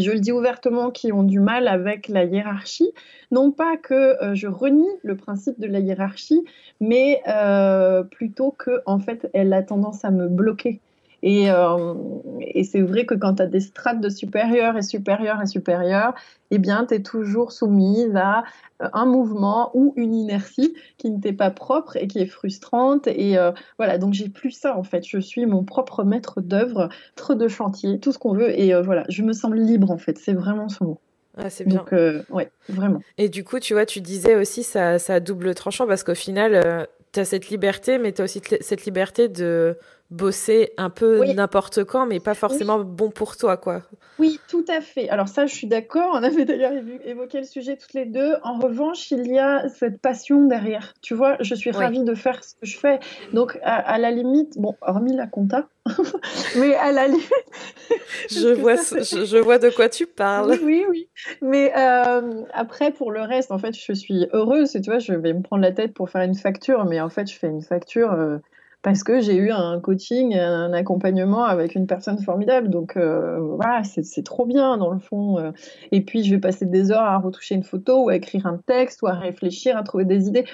[0.00, 2.92] je le dis ouvertement, qui ont du mal avec la hiérarchie.
[3.30, 6.44] Non pas que euh, je renie le principe de la hiérarchie,
[6.80, 10.80] mais euh, plutôt que en fait, elle a tendance à me bloquer.
[11.22, 11.94] Et, euh,
[12.40, 16.14] et c'est vrai que quand tu as des strates de supérieur et supérieur et supérieur,
[16.50, 18.42] eh bien, tu es toujours soumise à
[18.82, 23.06] euh, un mouvement ou une inertie qui ne t'est pas propre et qui est frustrante.
[23.06, 25.06] Et euh, voilà, donc j'ai plus ça en fait.
[25.06, 28.58] Je suis mon propre maître d'œuvre, trop de chantier, tout ce qu'on veut.
[28.58, 30.18] Et voilà, je me sens libre en fait.
[30.18, 30.98] C'est vraiment ce mot.
[31.38, 31.78] Ah, c'est bien.
[31.78, 31.92] Donc,
[32.30, 33.00] ouais, vraiment.
[33.16, 36.86] Et du coup, tu vois, tu disais aussi ça, ça double tranchant parce qu'au final,
[37.12, 39.78] tu as cette liberté, mais tu as aussi cette liberté de
[40.12, 43.82] bosser un peu n'importe quand, mais pas forcément bon pour toi, quoi.
[44.18, 45.08] Oui, tout à fait.
[45.08, 46.10] Alors ça, je suis d'accord.
[46.12, 46.72] On avait d'ailleurs
[47.04, 48.34] évoqué le sujet toutes les deux.
[48.42, 50.92] En revanche, il y a cette passion derrière.
[51.00, 53.00] Tu vois, je suis ravie de faire ce que je fais.
[53.32, 55.66] Donc, à, la limite, bon, hormis la compta,
[56.56, 57.32] mais à la limite...
[58.30, 60.58] je, vois, je, vois de quoi tu parles.
[60.62, 61.08] Oui, oui.
[61.40, 64.72] Mais euh, après, pour le reste, en fait, je suis heureuse.
[64.72, 67.30] Tu vois, je vais me prendre la tête pour faire une facture, mais en fait,
[67.30, 68.12] je fais une facture...
[68.12, 68.38] Euh,
[68.82, 72.68] parce que j'ai eu un coaching, un accompagnement avec une personne formidable.
[72.68, 75.38] Donc euh, voilà, c'est trop bien dans le fond.
[75.38, 75.52] Euh.
[75.92, 78.58] Et puis je vais passer des heures à retoucher une photo ou à écrire un
[78.66, 80.44] texte ou à réfléchir, à trouver des idées.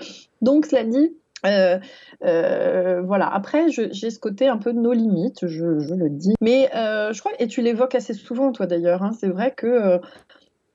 [0.43, 1.79] Donc cela dit, euh,
[3.03, 3.33] voilà.
[3.33, 6.35] Après, j'ai ce côté un peu de nos limites, je, le dis.
[6.43, 10.01] Mais je crois, et tu l'évoques assez souvent, toi d'ailleurs, hein, c'est vrai que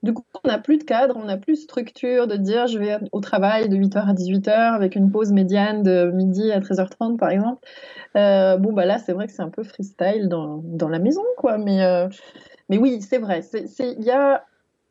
[0.04, 2.78] du coup, on n'a plus de cadre, on n'a plus de structure de dire je
[2.78, 7.16] vais au travail de 8h à 18h avec une pause médiane de midi à 13h30
[7.16, 7.66] par exemple.
[8.18, 11.24] Euh, bon, bah là, c'est vrai que c'est un peu freestyle dans, dans la maison,
[11.38, 11.58] quoi.
[11.58, 12.10] Mais, euh,
[12.70, 13.42] mais oui, c'est vrai.
[13.80, 14.44] Il y a.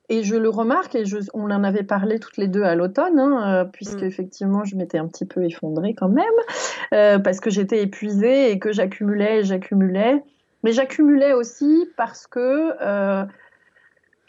[0.08, 3.18] Et je le remarque, et je, on en avait parlé toutes les deux à l'automne,
[3.18, 4.06] hein, euh, puisque mm.
[4.06, 8.72] effectivement je m'étais un petit peu effondrée quand même, parce que j'étais épuisée et que
[8.72, 10.22] j'accumulais et j'accumulais.
[10.64, 12.72] Mais j'accumulais aussi parce que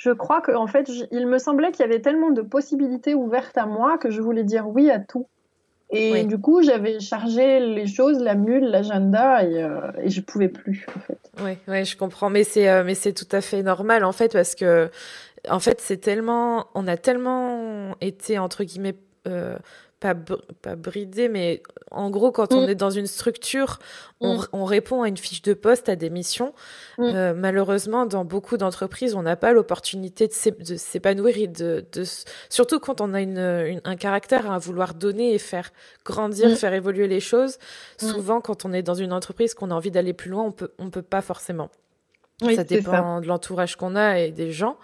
[0.04, 3.58] je crois qu'en en fait, il me semblait qu'il y avait tellement de possibilités ouvertes
[3.58, 5.28] à moi que je voulais dire oui à tout.
[5.92, 10.50] Et du coup, j'avais chargé les choses, la mule, l'agenda, et, euh, et, je pouvais
[10.50, 11.20] plus, en fait.
[11.44, 12.32] Oui, ouais, je comprends.
[12.32, 14.90] Mais c'est, euh, mais c'est tout à fait normal, en fait, parce que,
[15.48, 18.96] en fait, c'est tellement, on a tellement été, entre guillemets,
[19.28, 19.56] euh,
[20.04, 20.16] pas,
[20.62, 22.70] pas bridé, mais en gros, quand on mm.
[22.70, 23.80] est dans une structure,
[24.20, 24.48] on, mm.
[24.52, 26.54] on, répond à une fiche de poste, à des missions.
[26.98, 27.04] Mm.
[27.04, 32.04] Euh, malheureusement, dans beaucoup d'entreprises, on n'a pas l'opportunité de s'épanouir et de, de,
[32.50, 35.72] surtout quand on a une, un caractère à vouloir donner et faire
[36.04, 37.58] grandir, faire évoluer les choses.
[37.98, 40.74] Souvent, quand on est dans une entreprise, qu'on a envie d'aller plus loin, on peut,
[40.80, 41.70] on peut pas forcément.
[42.42, 44.78] ça dépend de l'entourage qu'on a et des gens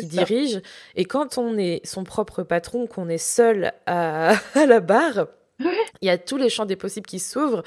[0.00, 0.60] qui dirige.
[0.96, 5.26] Et quand on est son propre patron, qu'on est seul à, à la barre,
[5.60, 7.62] il y a tous les champs des possibles qui s'ouvrent.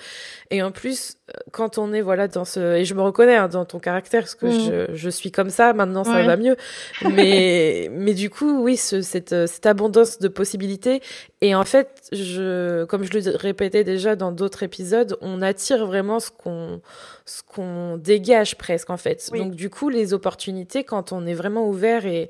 [0.52, 1.18] Et en plus,
[1.52, 4.36] quand on est voilà dans ce et je me reconnais hein, dans ton caractère parce
[4.36, 4.88] que mm.
[4.92, 6.56] je, je, suis comme ça maintenant ça va mieux
[7.12, 11.02] mais mais du coup oui ce, cette cette abondance de possibilités
[11.42, 16.20] et en fait je comme je le répétais déjà dans d'autres épisodes on attire vraiment
[16.20, 16.82] ce qu'on
[17.26, 21.68] ce qu'on dégage presque en fait donc du coup les opportunités quand on est vraiment
[21.68, 22.30] ouvert et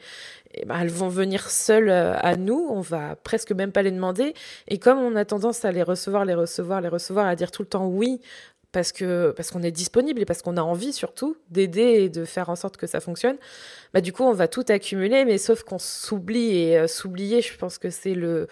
[0.53, 3.91] et ben, elles vont venir seules euh, à nous, on va presque même pas les
[3.91, 4.33] demander.
[4.67, 7.61] Et comme on a tendance à les recevoir, les recevoir, les recevoir, à dire tout
[7.61, 8.21] le temps oui,
[8.77, 12.25] parce que parce qu'on est disponible et parce qu'on a envie surtout d'aider et de
[12.25, 13.37] faire en sorte que ça fonctionne.
[13.91, 17.57] Bah du coup on va tout accumuler, mais sauf qu'on s'oublie et euh, s'oublier, je
[17.57, 18.47] pense que c'est le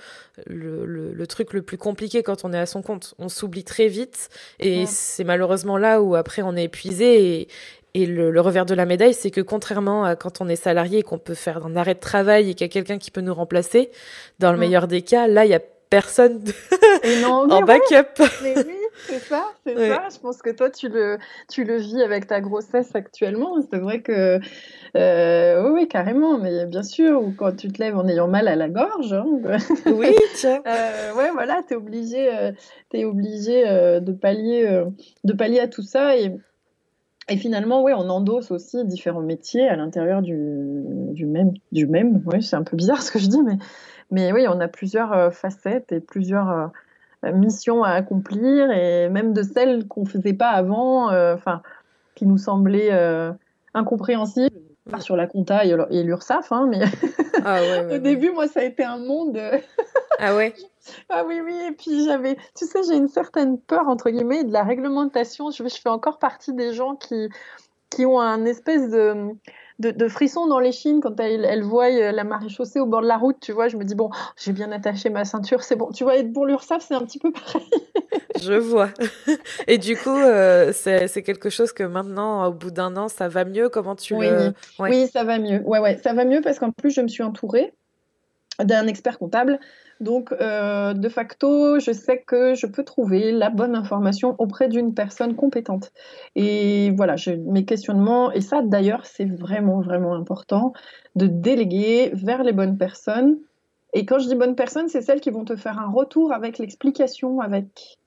[0.47, 3.13] le, le truc le plus compliqué quand on est à son compte.
[3.19, 7.47] On s'oublie très vite et c'est malheureusement là où après on est épuisé et,
[7.93, 10.99] et le, le, revers de la médaille, c'est que contrairement à quand on est salarié
[10.99, 13.21] et qu'on peut faire un arrêt de travail et qu'il y a quelqu'un qui peut
[13.21, 13.91] nous remplacer,
[14.39, 16.43] dans le meilleur des cas, là, il y a personne
[17.25, 18.21] en backup.
[18.43, 20.07] Mais oui, c'est ça, c'est ça.
[20.13, 21.17] Je pense que toi, tu le,
[21.49, 23.55] tu le vis avec ta grossesse actuellement.
[23.71, 24.39] C'est vrai que,
[24.95, 28.55] euh, oui, carrément, mais bien sûr, ou quand tu te lèves en ayant mal à
[28.55, 29.13] la gorge.
[29.13, 29.25] Hein,
[29.85, 30.61] oui, tiens.
[30.75, 32.51] Euh, ouais, voilà, tu es obligé, euh,
[32.93, 34.83] es obligé euh, de, pallier,
[35.23, 36.17] de pallier à tout ça.
[36.17, 36.33] Et
[37.27, 41.53] et finalement, oui, on endosse aussi différents métiers à l'intérieur du, du, même.
[41.71, 42.21] Du même.
[42.27, 43.57] Oui, c'est un peu bizarre ce que je dis, mais,
[44.11, 46.67] mais oui, on a plusieurs euh, facettes et plusieurs euh,
[47.23, 51.61] missions à accomplir, et même de celles qu'on ne faisait pas avant, euh, enfin,
[52.15, 52.91] qui nous semblaient
[53.73, 54.55] incompréhensibles.
[54.89, 56.81] Pas sur la compta et l'URSSAF, hein, mais
[57.43, 57.59] ah
[57.91, 59.41] au début, moi, ça a été un monde.
[60.19, 60.53] ah ouais
[61.09, 64.53] Ah oui, oui, et puis j'avais, tu sais, j'ai une certaine peur, entre guillemets, de
[64.53, 65.49] la réglementation.
[65.49, 67.29] Je, je fais encore partie des gens qui,
[67.89, 69.35] qui ont un espèce de,
[69.79, 73.07] de, frisson dans les chines quand elles, voient euh, la marée chaussée au bord de
[73.07, 73.67] la route, tu vois.
[73.67, 75.91] Je me dis, bon, j'ai bien attaché ma ceinture, c'est bon.
[75.91, 77.65] Tu vois, être pour l'URSSAF, c'est un petit peu pareil.
[78.41, 78.89] Je vois.
[79.67, 83.45] Et du coup, euh, c'est quelque chose que maintenant, au bout d'un an, ça va
[83.45, 83.69] mieux?
[83.69, 84.29] Comment tu oui.
[84.29, 84.53] le...
[84.79, 85.61] Oui, ça va mieux.
[85.65, 87.73] Ouais, ouais, ça va mieux parce qu'en plus, je me suis entourée
[88.63, 89.59] d'un expert comptable.
[90.01, 94.93] Donc, euh, de facto, je sais que je peux trouver la bonne information auprès d'une
[94.93, 95.91] personne compétente.
[96.35, 97.15] Et voilà,
[97.47, 100.73] mes questionnements, et ça d'ailleurs, c'est vraiment, vraiment important,
[101.15, 103.37] de déléguer vers les bonnes personnes.
[103.93, 106.57] Et quand je dis bonnes personnes, c'est celles qui vont te faire un retour avec
[106.57, 107.97] l'explication, avec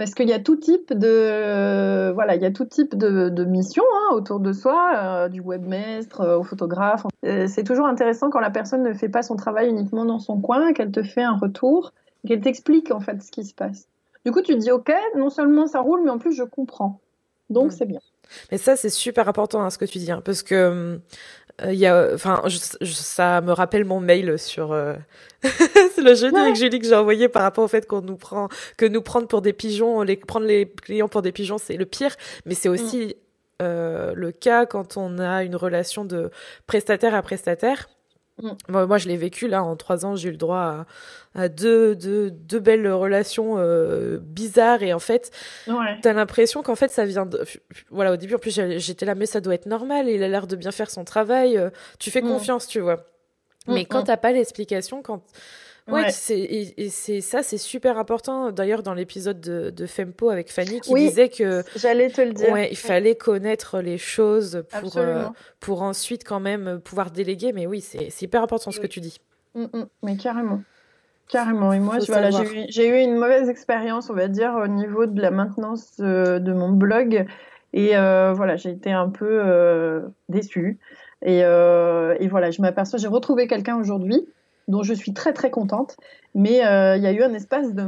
[0.00, 3.44] parce qu'il y a tout type de voilà, il y a tout type de, de
[3.44, 7.04] missions hein, autour de soi, euh, du webmestre euh, au photographe.
[7.26, 10.40] Euh, c'est toujours intéressant quand la personne ne fait pas son travail uniquement dans son
[10.40, 11.92] coin, qu'elle te fait un retour,
[12.26, 13.88] qu'elle t'explique en fait ce qui se passe.
[14.24, 16.98] Du coup, tu dis ok, non seulement ça roule, mais en plus je comprends.
[17.50, 18.00] Donc c'est bien.
[18.50, 21.00] Mais ça, c'est super important hein, ce que tu dis, hein, parce que hum,
[21.68, 22.42] il y a, enfin,
[22.82, 24.94] ça me rappelle mon mail sur euh,
[25.42, 28.86] le jeudi avec Julie que j'ai envoyé par rapport au fait qu'on nous prend, que
[28.86, 32.14] nous prendre pour des pigeons, les prendre les clients pour des pigeons, c'est le pire,
[32.46, 33.12] mais c'est aussi mm.
[33.62, 36.30] euh, le cas quand on a une relation de
[36.66, 37.88] prestataire à prestataire.
[38.42, 38.86] Mm.
[38.86, 40.86] Moi, je l'ai vécu là en trois ans, j'ai eu le droit
[41.34, 45.30] à, à deux, deux, deux, belles relations euh, bizarres et en fait,
[45.68, 45.98] ouais.
[46.02, 47.44] t'as l'impression qu'en fait ça vient de.
[47.90, 50.46] Voilà, au début en plus j'étais là, mais ça doit être normal, il a l'air
[50.46, 52.28] de bien faire son travail, euh, tu fais mm.
[52.28, 52.96] confiance, tu vois.
[53.66, 55.22] Mm, mais quand t'as pas l'explication, quand
[55.88, 58.52] Ouais, c'est et, c'est ça, c'est super important.
[58.52, 62.52] D'ailleurs, dans l'épisode de, de, Fempo avec Fanny, qui disait que j'allais te le dire.
[62.52, 65.24] Ouais, il fallait connaître les choses pour euh,
[65.58, 67.52] pour ensuite quand même pouvoir déléguer.
[67.52, 69.18] Mais oui, c'est hyper important ce que tu dis.
[69.54, 70.62] Mm, mm, mais carrément.
[71.28, 71.72] Carrément.
[71.72, 75.06] Et moi, tu vois, j'ai eu, eu, une mauvaise expérience, on va dire, au niveau
[75.06, 77.26] de la maintenance euh, de mon blog.
[77.72, 80.78] Et euh, voilà, j'ai été un peu déçue.
[81.22, 84.26] Et, et, voilà, je m'aperçois, j'ai retrouvé quelqu'un aujourd'hui
[84.70, 85.96] dont je suis très très contente.
[86.34, 87.82] Mais euh, il y a eu un espace de,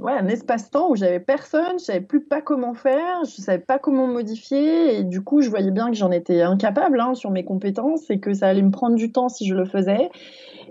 [0.00, 3.78] ouais, un espace-temps où j'avais personne, je savais plus pas comment faire, je savais pas
[3.78, 7.44] comment modifier, et du coup, je voyais bien que j'en étais incapable hein, sur mes
[7.44, 10.08] compétences et que ça allait me prendre du temps si je le faisais.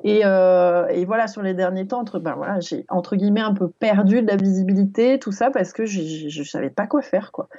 [0.05, 3.53] Et, euh, et voilà, sur les derniers temps, entre, ben voilà, j'ai entre guillemets un
[3.53, 7.49] peu perdu de la visibilité, tout ça parce que je savais pas quoi faire, quoi.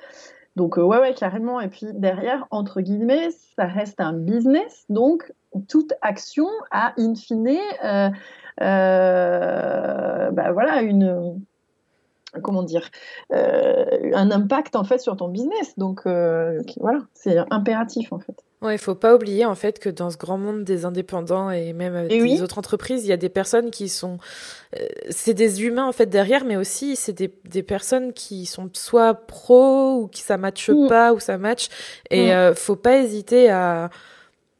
[0.56, 1.60] Donc euh, ouais, ouais, carrément.
[1.60, 5.32] Et puis derrière, entre guillemets, ça reste un business, donc
[5.68, 7.48] toute action a in fine
[7.84, 8.10] euh,
[8.60, 11.40] euh, bah voilà, une,
[12.42, 12.90] comment dire,
[13.32, 13.84] euh,
[14.14, 15.76] un impact en fait sur ton business.
[15.78, 18.34] Donc voilà, c'est impératif en fait.
[18.62, 21.72] Ouais, il faut pas oublier en fait que dans ce grand monde des indépendants et
[21.72, 24.18] même des autres entreprises, il y a des personnes qui sont,
[25.08, 29.14] c'est des humains en fait derrière, mais aussi c'est des, des, personnes qui sont soit
[29.14, 30.88] pro ou qui ça matche mm.
[30.88, 31.68] pas ou ça match,
[32.10, 32.54] et mm.
[32.54, 33.88] faut pas hésiter à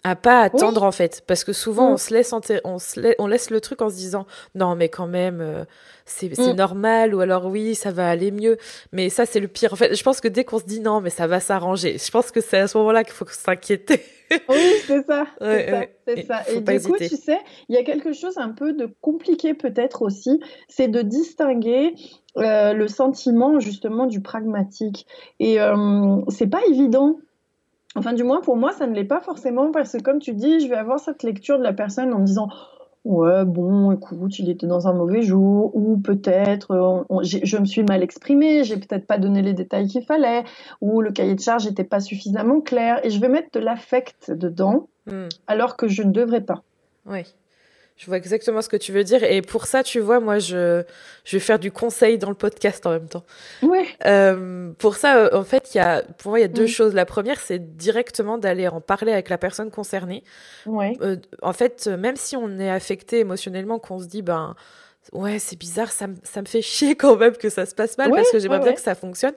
[0.05, 1.23] à pas attendre en fait.
[1.27, 1.93] Parce que souvent mm.
[1.93, 2.35] on se laisse
[2.65, 5.65] on se on laisse le truc en se disant non mais quand même euh,
[6.05, 6.53] c'est mm.
[6.53, 8.57] normal ou alors oui ça va aller mieux.
[8.93, 9.73] Mais ça c'est le pire.
[9.73, 12.11] En fait je pense que dès qu'on se dit non mais ça va s'arranger je
[12.11, 14.03] pense que c'est à ce moment-là qu'il faut s'inquiéter.
[14.49, 15.27] Oui c'est ça
[16.07, 18.89] c'est ça, et, du coup tu sais il y a quelque chose un peu de
[19.01, 21.95] compliqué peut-être aussi c'est de distinguer
[22.37, 25.07] euh, le sentiment justement du pragmatique.
[25.41, 27.19] Et euh, c'est pas évident
[27.97, 30.61] Enfin, du moins, pour moi, ça ne l'est pas forcément parce que, comme tu dis,
[30.61, 32.49] je vais avoir cette lecture de la personne en me disant
[33.05, 38.03] Ouais, bon, écoute, il était dans un mauvais jour, ou peut-être je me suis mal
[38.03, 40.45] exprimée, j'ai peut-être pas donné les détails qu'il fallait,
[40.83, 44.31] ou le cahier de charge n'était pas suffisamment clair, et je vais mettre de l'affect
[44.31, 45.29] dedans, hmm.
[45.47, 46.63] alors que je ne devrais pas.
[47.07, 47.23] Oui.
[48.01, 49.23] Je vois exactement ce que tu veux dire.
[49.25, 50.83] Et pour ça, tu vois, moi, je,
[51.23, 53.25] je vais faire du conseil dans le podcast en même temps.
[53.61, 53.87] Oui.
[54.07, 56.67] Euh, pour ça, euh, en fait, il y a, pour moi, il y a deux
[56.67, 56.95] choses.
[56.95, 60.25] La première, c'est directement d'aller en parler avec la personne concernée.
[60.65, 60.97] Ouais.
[61.03, 64.57] Euh, en fait, même si on est affecté émotionnellement, qu'on se dit, ben,
[65.13, 68.11] ouais, c'est bizarre, ça, ça me fait chier quand même que ça se passe mal
[68.11, 69.35] parce que j'aimerais bien que ça fonctionne.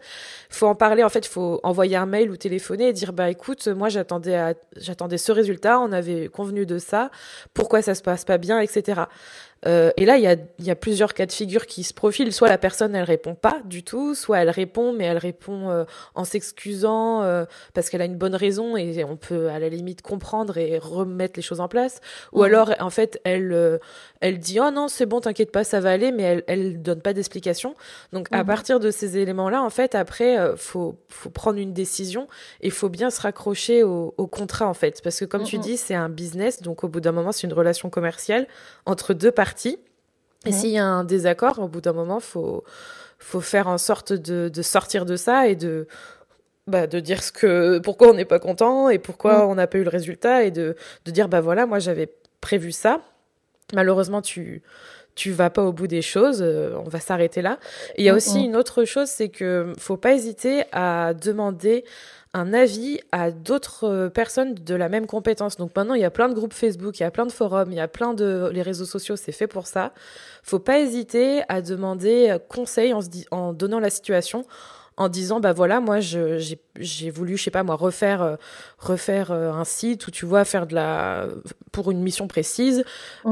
[0.49, 3.29] Faut en parler, en fait, il faut envoyer un mail ou téléphoner et dire, bah
[3.29, 7.11] écoute, moi j'attendais, j'attendais ce résultat, on avait convenu de ça,
[7.53, 9.03] pourquoi ça se passe pas bien, etc.
[9.65, 12.33] Euh, et là, il y a, y a, plusieurs cas de figure qui se profilent.
[12.33, 15.85] Soit la personne, elle répond pas du tout, soit elle répond, mais elle répond euh,
[16.15, 20.01] en s'excusant euh, parce qu'elle a une bonne raison et on peut à la limite
[20.01, 22.01] comprendre et remettre les choses en place.
[22.33, 22.45] Ou mhm.
[22.45, 23.79] alors, en fait, elle,
[24.19, 27.01] elle dit oh non, c'est bon, t'inquiète pas, ça va aller, mais elle, elle donne
[27.01, 27.75] pas d'explication.
[28.11, 28.47] Donc, à mhm.
[28.47, 32.27] partir de ces éléments-là, en fait, après, faut, faut prendre une décision
[32.61, 35.63] et faut bien se raccrocher au, au contrat, en fait, parce que comme tu mhm.
[35.63, 38.47] dis, c'est un business, donc au bout d'un moment, c'est une relation commerciale
[38.85, 39.52] entre deux parties
[40.45, 42.63] et s'il y a un désaccord, au bout d'un moment, faut
[43.19, 45.87] faut faire en sorte de, de sortir de ça et de
[46.67, 49.49] bah, de dire ce que pourquoi on n'est pas content et pourquoi mm.
[49.49, 52.09] on n'a pas eu le résultat et de, de dire bah voilà moi j'avais
[52.41, 53.01] prévu ça.
[53.73, 54.61] Malheureusement tu
[55.15, 57.59] tu vas pas au bout des choses, euh, on va s'arrêter là.
[57.97, 61.85] il y a mm, aussi une autre chose, c'est que faut pas hésiter à demander
[62.33, 65.57] un avis à d'autres euh, personnes de la même compétence.
[65.57, 67.71] Donc maintenant, il y a plein de groupes Facebook, il y a plein de forums,
[67.71, 69.93] il y a plein de les réseaux sociaux, c'est fait pour ça.
[70.41, 74.45] Faut pas hésiter à demander euh, conseil en, se en donnant la situation
[74.95, 78.35] en disant bah voilà moi j'ai voulu je sais pas moi refaire euh,
[78.77, 81.25] refaire un site où tu vois faire de la
[81.71, 82.83] pour une mission précise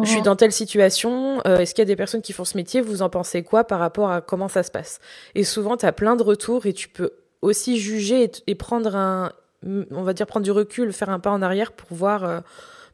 [0.02, 0.24] je suis mhm.
[0.24, 2.82] dans telle situation est-ce qu'il y a des personnes qui font ce métier?
[2.82, 5.02] Vous en pensez quoi par rapport à comment ça se passe?
[5.36, 9.32] Et souvent tu as plein de retours et tu peux aussi juger et, prendre un,
[9.66, 12.40] on va dire prendre du recul, faire un pas en arrière pour voir euh,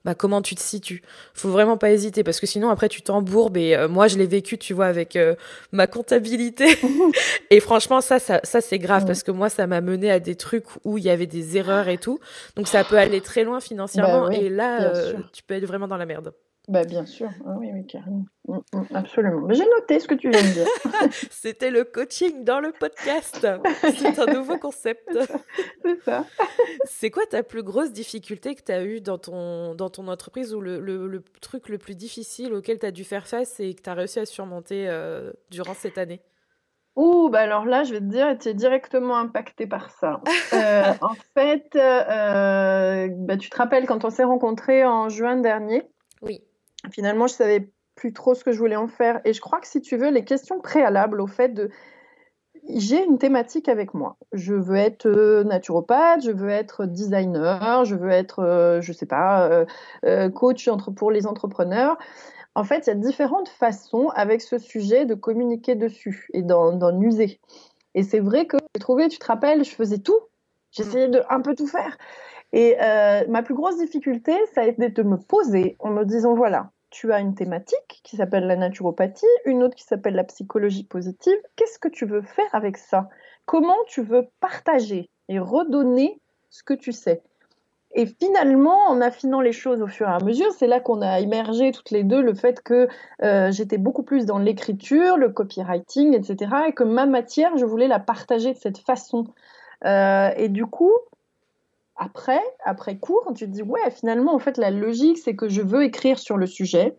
[0.05, 1.01] bah, comment tu te situes.
[1.33, 4.25] Faut vraiment pas hésiter parce que sinon après tu t'embourbes et euh, moi je l'ai
[4.25, 5.35] vécu, tu vois, avec euh,
[5.71, 6.65] ma comptabilité.
[7.49, 10.35] et franchement ça, ça, ça c'est grave parce que moi ça m'a mené à des
[10.35, 12.19] trucs où il y avait des erreurs et tout.
[12.55, 14.93] Donc ça peut aller très loin financièrement bah et là
[15.33, 16.33] tu peux être vraiment dans la merde.
[16.67, 18.25] Bah, bien sûr, ah oui, oui, carrément.
[18.49, 19.47] Mm, mm, absolument.
[19.53, 20.67] J'ai noté ce que tu viens de dire.
[21.31, 23.47] C'était le coaching dans le podcast.
[23.83, 25.17] C'est un nouveau concept.
[25.85, 26.25] C'est ça.
[26.83, 30.53] C'est quoi ta plus grosse difficulté que tu as eue dans ton, dans ton entreprise
[30.53, 33.81] ou le, le, truc le plus difficile auquel tu as dû faire face et que
[33.81, 36.21] tu as réussi à surmonter euh, durant cette année?
[36.97, 40.19] Ouh, bah alors là, je vais te dire, tu es directement impacté par ça.
[40.51, 45.83] Euh, en fait, euh, bah, tu te rappelles quand on s'est rencontrés en juin dernier?
[46.23, 46.41] Oui.
[46.91, 49.19] Finalement, je savais plus trop ce que je voulais en faire.
[49.25, 51.69] Et je crois que si tu veux, les questions préalables au fait de
[52.69, 54.17] j'ai une thématique avec moi.
[54.33, 59.05] Je veux être euh, naturopathe, je veux être designer, je veux être, euh, je sais
[59.05, 59.65] pas,
[60.05, 61.97] euh, coach entre, pour les entrepreneurs.
[62.55, 67.01] En fait, il y a différentes façons avec ce sujet de communiquer dessus et d'en
[67.01, 67.39] user.
[67.93, 70.19] Et c'est vrai que j'ai trouvé, tu te rappelles, je faisais tout.
[70.71, 71.97] J'essayais de un peu tout faire.
[72.53, 72.75] Et
[73.29, 77.11] ma plus grosse difficulté, ça a été de me poser en me disant voilà, tu
[77.11, 81.37] as une thématique qui s'appelle la naturopathie, une autre qui s'appelle la psychologie positive.
[81.55, 83.09] Qu'est-ce que tu veux faire avec ça?
[83.45, 86.19] Comment tu veux partager et redonner
[86.49, 87.21] ce que tu sais?
[87.93, 91.19] Et finalement, en affinant les choses au fur et à mesure, c'est là qu'on a
[91.19, 92.87] émergé toutes les deux le fait que
[93.23, 96.51] euh, j'étais beaucoup plus dans l'écriture, le copywriting, etc.
[96.67, 99.25] Et que ma matière, je voulais la partager de cette façon.
[99.85, 100.91] Euh, et du coup,
[101.97, 105.61] après, après cours, tu te dis, ouais, finalement, en fait, la logique, c'est que je
[105.61, 106.95] veux écrire sur le sujet.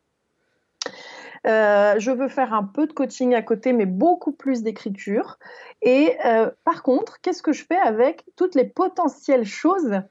[1.46, 5.38] Euh, je veux faire un peu de coaching à côté, mais beaucoup plus d'écriture.
[5.82, 6.16] Et
[6.64, 10.03] par contre, qu'est-ce que je fais avec toutes les potentielles choses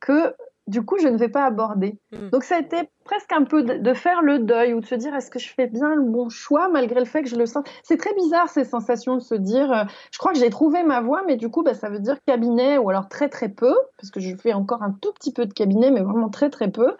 [0.00, 0.34] que
[0.66, 1.98] du coup, je ne vais pas aborder.
[2.12, 2.30] Mm.
[2.30, 5.14] Donc, ça a été presque un peu de, faire le deuil ou de se dire
[5.14, 7.64] est-ce que je fais bien le bon choix malgré le fait que je le sens?
[7.82, 11.00] C'est très bizarre ces sensations de se dire euh, je crois que j'ai trouvé ma
[11.00, 14.10] voie, mais du coup, bah, ça veut dire cabinet ou alors très très peu, parce
[14.10, 16.94] que je fais encore un tout petit peu de cabinet, mais vraiment très très peu.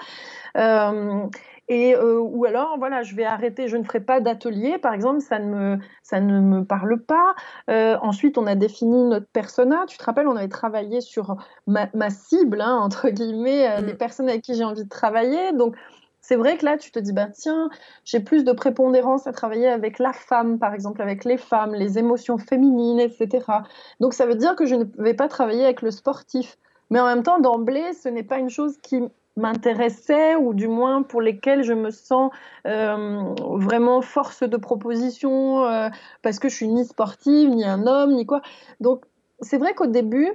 [0.57, 1.27] Euh,
[1.69, 5.21] et euh, ou alors voilà je vais arrêter je ne ferai pas d'atelier par exemple
[5.21, 7.35] ça ne me ça ne me parle pas
[7.71, 11.37] euh, ensuite on a défini notre persona tu te rappelles on avait travaillé sur
[11.67, 13.99] ma, cible hein, entre guillemets euh, des mm.
[13.99, 15.77] personnes avec qui j'ai envie de travailler donc
[16.25, 17.69] c'est vrai que là, tu te dis, bah, tiens,
[18.05, 21.99] j'ai plus de prépondérance à travailler avec la femme, par exemple, avec les femmes, les
[21.99, 23.45] émotions féminines, etc.
[23.99, 26.59] Donc, ça veut dire que je ne vais pas travailler avec le sportif.
[26.91, 29.03] Mais en même temps, d'emblée, ce n'est pas une chose qui
[29.37, 32.31] m'intéressaient ou du moins pour lesquels je me sens
[32.67, 35.89] euh, vraiment force de proposition euh,
[36.23, 38.43] parce que je suis ni sportive, ni un homme, ni quoi.
[38.81, 39.05] Donc
[39.41, 40.33] c'est vrai qu'au début,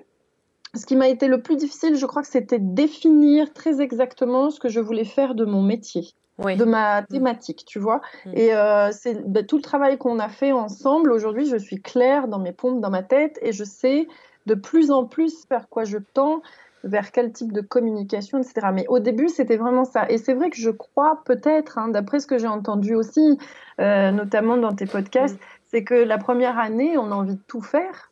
[0.75, 4.59] ce qui m'a été le plus difficile, je crois que c'était définir très exactement ce
[4.59, 6.07] que je voulais faire de mon métier.
[6.39, 7.05] de ma mm.
[7.07, 8.01] thématique, tu vois.
[8.25, 8.31] Mm.
[8.35, 11.11] Et euh, c'est bah, tout le travail qu'on a fait ensemble.
[11.11, 14.07] Aujourd'hui, je suis claire dans mes pompes, dans ma tête, et je sais
[14.45, 16.41] de plus en plus vers quoi je tends
[16.88, 18.67] vers quel type de communication, etc.
[18.73, 20.09] Mais au début, c'était vraiment ça.
[20.09, 23.38] Et c'est vrai que je crois peut-être, hein, d'après ce que j'ai entendu aussi,
[23.79, 25.45] euh, notamment dans tes podcasts, mm.
[25.65, 28.09] c'est que la première année, on a envie de tout faire.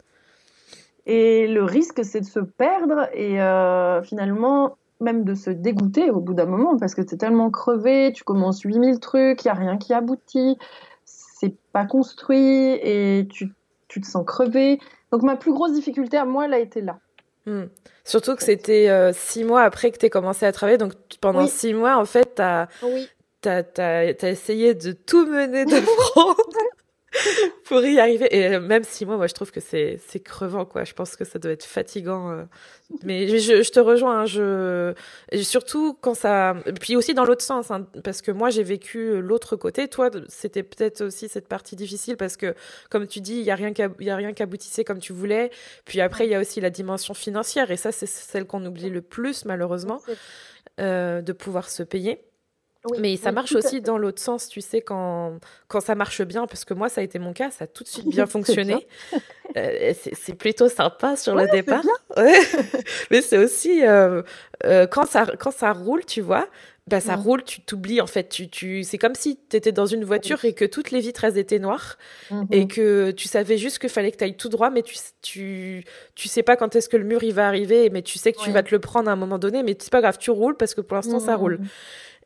[1.05, 6.19] Et le risque, c'est de se perdre et euh, finalement, même de se dégoûter au
[6.19, 9.51] bout d'un moment, parce que tu es tellement crevé, tu commences 8000 trucs, il n'y
[9.51, 10.57] a rien qui aboutit,
[11.03, 13.51] c'est pas construit et tu,
[13.87, 14.79] tu te sens crevé.
[15.11, 16.99] Donc ma plus grosse difficulté à moi, elle a été là.
[17.45, 17.65] Hmm.
[18.03, 20.77] Surtout que c'était euh, six mois après que tu commencé à travailler.
[20.77, 22.67] Donc pendant six mois, en fait, tu as,
[23.77, 26.35] as, essayé de tout mener de front.
[27.65, 28.27] Pour y arriver.
[28.31, 30.83] Et euh, même si moi, moi, je trouve que c'est, c'est crevant, quoi.
[30.83, 32.31] Je pense que ça doit être fatigant.
[32.31, 32.43] Euh.
[33.03, 34.21] Mais je, je, te rejoins.
[34.21, 34.93] Hein, je...
[35.41, 36.55] surtout quand ça.
[36.79, 39.87] Puis aussi dans l'autre sens, hein, parce que moi, j'ai vécu l'autre côté.
[39.87, 42.53] Toi, c'était peut-être aussi cette partie difficile parce que,
[42.89, 45.49] comme tu dis, il n'y a rien qui aboutissait comme tu voulais.
[45.85, 47.71] Puis après, il y a aussi la dimension financière.
[47.71, 50.01] Et ça, c'est celle qu'on oublie le plus, malheureusement,
[50.79, 52.19] euh, de pouvoir se payer
[52.99, 56.65] mais ça marche aussi dans l'autre sens, tu sais, quand, quand ça marche bien, parce
[56.65, 58.87] que moi, ça a été mon cas, ça a tout de suite bien fonctionné.
[59.57, 61.83] Euh, c'est plutôt sympa sur le départ.
[63.11, 64.21] mais c'est aussi euh,
[64.65, 66.47] euh, quand, ça, quand ça roule, tu vois,
[66.87, 68.29] bah, ça roule, tu t'oublies en fait.
[68.29, 71.25] Tu, tu, c'est comme si tu étais dans une voiture et que toutes les vitres
[71.25, 71.97] étaient noires
[72.51, 72.67] et mm-hmm.
[72.67, 75.83] que tu savais juste qu'il fallait que tu ailles tout droit, mais tu, tu,
[76.13, 78.39] tu sais pas quand est-ce que le mur il va arriver, mais tu sais que
[78.39, 80.57] tu vas te le prendre à un moment donné, mais c'est pas grave, tu roules
[80.57, 81.59] parce que pour l'instant ça roule.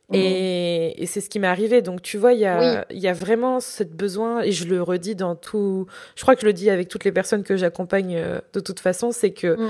[0.09, 0.15] Mhm.
[0.15, 1.81] Et, c'est ce qui m'est arrivé.
[1.81, 5.15] Donc, tu vois, il y a, y a vraiment ce besoin, et je le redis
[5.15, 5.87] dans tout.
[6.15, 8.79] Je crois que je le dis avec toutes les personnes que j'accompagne euh, de toute
[8.79, 9.69] façon, c'est que mhm.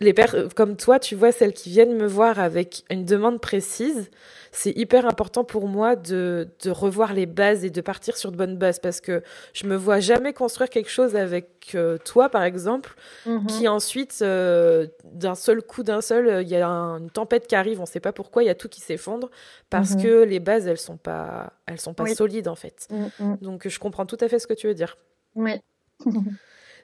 [0.00, 4.10] les personnes comme toi, tu vois, celles qui viennent me voir avec une demande précise,
[4.52, 8.36] c'est hyper important pour moi de, de, revoir les bases et de partir sur de
[8.36, 9.22] bonnes bases parce que
[9.52, 12.94] je me vois jamais construire quelque chose avec euh, toi, par exemple,
[13.26, 13.46] mhm.
[13.46, 17.54] qui ensuite, euh, d'un seul coup, d'un seul, euh, il y a une tempête qui
[17.54, 19.30] arrive, on sait pas pourquoi, il y a tout qui s'effondre
[19.68, 20.02] parce mhm.
[20.02, 22.88] que les bases, elles sont pas, elles sont pas solides en fait.
[22.90, 23.36] Mm, mm.
[23.42, 24.96] Donc je comprends tout à fait ce que tu veux dire.
[25.36, 25.60] Oui.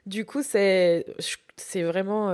[0.05, 1.05] du coup, c'est,
[1.57, 2.31] c'est vraiment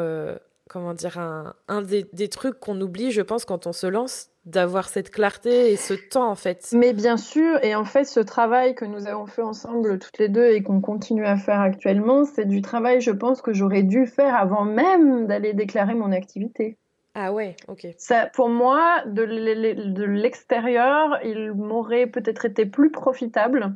[0.69, 4.29] comment dire, un, un des, des, trucs qu'on oublie, je pense, quand on se lance,
[4.45, 6.69] d'avoir cette clarté et ce temps, en fait.
[6.73, 10.29] Mais bien sûr, et en fait, ce travail que nous avons fait ensemble toutes les
[10.29, 14.05] deux et qu'on continue à faire actuellement, c'est du travail, je pense, que j'aurais dû
[14.05, 16.77] faire avant même d'aller déclarer mon activité.
[17.15, 17.87] Ah ouais, ok.
[17.97, 23.75] Ça, pour moi, de l'extérieur, il m'aurait peut-être été plus profitable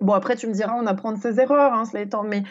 [0.00, 2.42] Bon, après, tu me diras, on apprend de ses erreurs, hein, cela étant, mais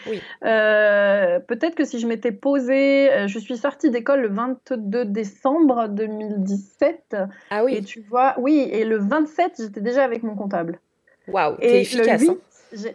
[0.44, 5.88] euh, peut-être que si je m'étais posée, euh, je suis sortie d'école le 22 décembre
[5.88, 7.16] 2017.
[7.50, 7.74] Ah oui.
[7.74, 10.80] Et tu vois, oui, et le 27, j'étais déjà avec mon comptable.
[11.28, 12.22] Waouh, t'es efficace.
[12.22, 12.36] Le 8, hein.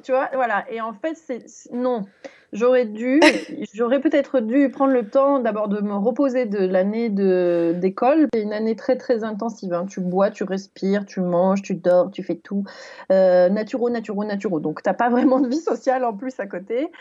[0.03, 0.65] Tu vois, voilà.
[0.71, 2.03] Et en fait, c'est non.
[2.51, 3.19] J'aurais dû,
[3.73, 8.27] j'aurais peut-être dû prendre le temps d'abord de me reposer de l'année d'école.
[8.33, 9.73] C'est une année très très intensive.
[9.73, 9.85] Hein.
[9.85, 12.63] Tu bois, tu respires, tu manges, tu dors, tu fais tout.
[13.11, 14.59] Euh, naturo, naturo, naturo.
[14.59, 16.91] Donc t'as pas vraiment de vie sociale en plus à côté.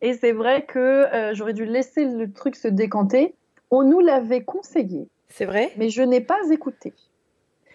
[0.00, 3.34] Et c'est vrai que euh, j'aurais dû laisser le truc se décanter.
[3.70, 5.06] On nous l'avait conseillé.
[5.28, 5.72] C'est vrai?
[5.76, 6.92] Mais je n'ai pas écouté.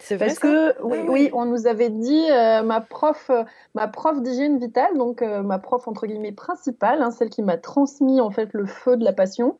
[0.00, 0.26] C'est vrai.
[0.26, 3.44] Parce que ah oui, oui, on nous avait dit euh, ma prof, euh,
[3.74, 7.56] ma prof d'hygiène vitale, donc euh, ma prof entre guillemets principale, hein, celle qui m'a
[7.56, 9.58] transmis en fait le feu de la passion,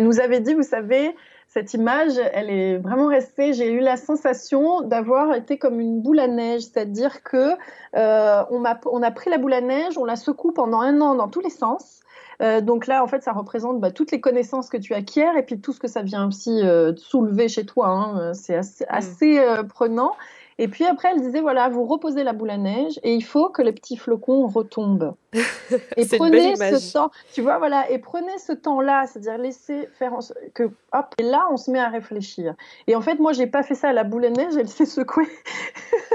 [0.00, 1.14] nous avait dit, vous savez,
[1.46, 3.52] cette image, elle est vraiment restée.
[3.52, 7.50] J'ai eu la sensation d'avoir été comme une boule à neige, c'est-à-dire que
[7.92, 11.16] on, a, on a pris la boule à neige, on la secoue pendant un an
[11.16, 12.00] dans tous les sens.
[12.42, 15.42] Euh, donc là, en fait, ça représente bah, toutes les connaissances que tu acquiers et
[15.42, 17.88] puis tout ce que ça vient aussi euh, soulever chez toi.
[17.88, 18.34] Hein.
[18.34, 18.88] C'est assez, mm.
[18.90, 20.12] assez euh, prenant.
[20.58, 23.48] Et puis après, elle disait voilà, vous reposez la boule à neige et il faut
[23.48, 25.14] que les petits flocons retombent.
[25.96, 30.12] et prenez ce temps, tu vois, voilà, et prenez ce temps-là, c'est-à-dire laisser faire
[30.54, 32.54] que, hop, et là, on se met à réfléchir.
[32.86, 34.86] Et en fait, moi, j'ai pas fait ça à la boule à neige, elle s'est
[34.86, 35.26] secouée.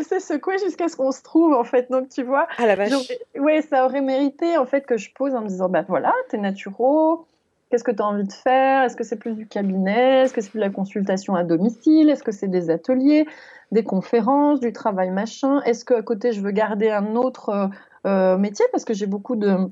[0.00, 1.90] elle s'est secouée jusqu'à ce qu'on se trouve, en fait.
[1.90, 2.46] Donc, tu vois.
[2.58, 2.92] Ah la vache.
[3.38, 6.38] Oui, ça aurait mérité, en fait, que je pose en me disant bah voilà, t'es
[6.38, 7.26] naturaux
[7.70, 8.82] Qu'est-ce que tu as envie de faire?
[8.82, 10.22] Est-ce que c'est plus du cabinet?
[10.22, 12.10] Est-ce que c'est plus de la consultation à domicile?
[12.10, 13.26] Est-ce que c'est des ateliers,
[13.70, 15.60] des conférences, du travail machin?
[15.62, 17.70] Est-ce qu'à côté, je veux garder un autre
[18.08, 18.64] euh, métier?
[18.72, 19.70] Parce que j'ai beaucoup de,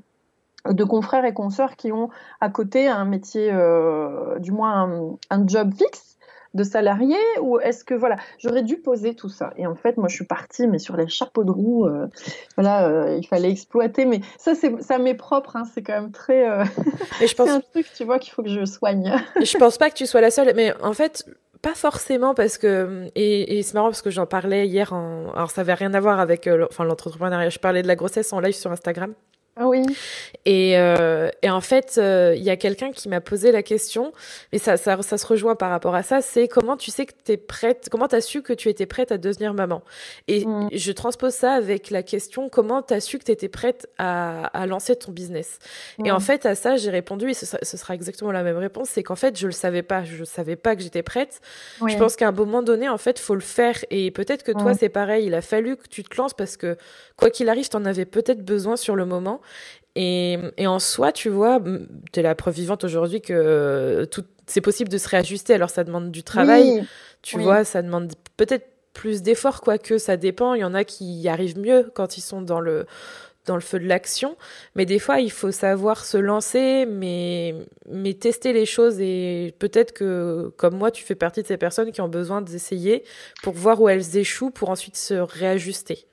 [0.69, 2.09] de confrères et consoeurs qui ont
[2.39, 6.17] à côté un métier, euh, du moins un, job fixe
[6.53, 9.53] de salarié ou est-ce que voilà j'aurais dû poser tout ça.
[9.57, 12.07] Et en fait moi je suis partie mais sur les chapeaux de roue euh,
[12.55, 14.05] voilà euh, il fallait exploiter.
[14.05, 16.63] Mais ça c'est ça m'est propre hein, c'est quand même très euh...
[17.21, 17.47] je pense...
[17.47, 19.13] c'est un truc tu vois qu'il faut que je soigne.
[19.41, 21.25] Je pense pas que tu sois la seule mais en fait
[21.61, 25.51] pas forcément parce que et, et c'est marrant parce que j'en parlais hier en alors
[25.51, 27.49] ça avait rien à voir avec euh, enfin l'entrepreneuriat.
[27.49, 29.13] Je parlais de la grossesse en live sur Instagram
[29.67, 29.85] oui.
[30.45, 34.13] Et, euh, et en fait, euh, il y a quelqu'un qui m'a posé la question,
[34.51, 37.13] mais ça, ça, ça, se rejoint par rapport à ça, c'est comment tu sais que
[37.23, 39.83] tu es prête, comment tu as su que tu étais prête à devenir maman?
[40.27, 40.69] Et mm.
[40.71, 44.45] je transpose ça avec la question, comment tu as su que tu étais prête à,
[44.45, 45.59] à, lancer ton business?
[46.03, 46.21] Et en mm.
[46.21, 49.15] fait, à ça, j'ai répondu, et ce, ce, sera exactement la même réponse, c'est qu'en
[49.15, 51.41] fait, je le savais pas, je savais pas que j'étais prête.
[51.85, 53.75] Je pense qu'à un moment donné, en fait, faut le faire.
[53.89, 56.77] Et peut-être que toi, c'est pareil, il a fallu que tu te lances parce que,
[57.15, 59.41] quoi qu'il arrive, tu en avais peut-être besoin sur le moment.
[59.95, 61.59] Et, et, en soi, tu vois,
[62.13, 65.53] tu es la preuve vivante aujourd'hui que tout, c'est possible de se réajuster.
[65.53, 66.85] Alors, ça demande du travail,
[67.21, 70.53] tu vois, ça demande peut-être plus d'efforts, quoique ça dépend.
[70.53, 72.85] Il y en a qui y arrivent mieux quand ils sont dans le,
[73.45, 74.35] dans le feu de l'action.
[74.75, 77.55] Mais des fois, il faut savoir se lancer, mais,
[77.89, 78.99] mais tester les choses.
[78.99, 83.03] Et peut-être que, comme moi, tu fais partie de ces personnes qui ont besoin d'essayer
[83.43, 86.08] pour voir où elles échouent, pour ensuite se réajuster.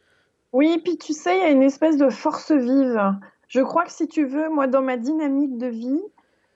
[0.57, 3.13] Oui, puis tu sais, il y a une espèce de force vive.
[3.47, 6.01] Je crois que si tu veux, moi, dans ma dynamique de vie,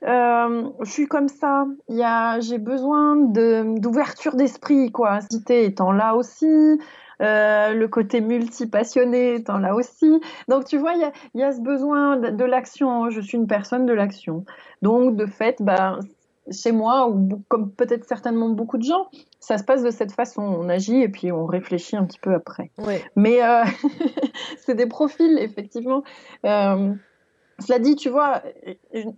[0.05, 1.67] euh, je suis comme ça.
[2.41, 5.21] J'ai besoin d'ouverture d'esprit, quoi.
[5.31, 6.81] Cité étant là aussi,
[7.21, 10.19] euh, le côté multi-passionné étant là aussi.
[10.49, 13.11] Donc, tu vois, il y a, y a, ce besoin de, de l'action.
[13.11, 14.47] Je suis une personne de l'action.
[14.81, 16.01] Donc, de fait, ben,
[16.51, 19.09] chez moi, ou comme peut-être certainement beaucoup de gens,
[19.41, 20.43] ça se passe de cette façon.
[20.43, 22.71] On agit et puis on réfléchit un petit peu après.
[23.17, 23.65] Mais euh,
[24.59, 26.03] c'est des profils, effectivement.
[26.45, 26.95] Euh,
[27.61, 28.43] cela dit, tu vois,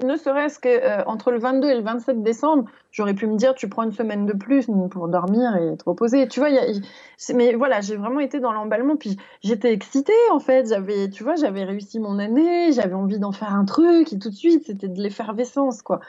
[0.03, 3.68] ne serait-ce qu'entre euh, le 22 et le 27 décembre, j'aurais pu me dire, tu
[3.68, 6.26] prends une semaine de plus pour dormir et te reposer.
[6.28, 6.64] Tu vois, y a,
[7.35, 8.97] mais voilà, j'ai vraiment été dans l'emballement.
[8.97, 10.68] Puis j'étais excitée, en fait.
[10.68, 14.30] J'avais, tu vois, j'avais réussi mon année, j'avais envie d'en faire un truc et tout
[14.30, 16.01] de suite, c'était de l'effervescence, quoi.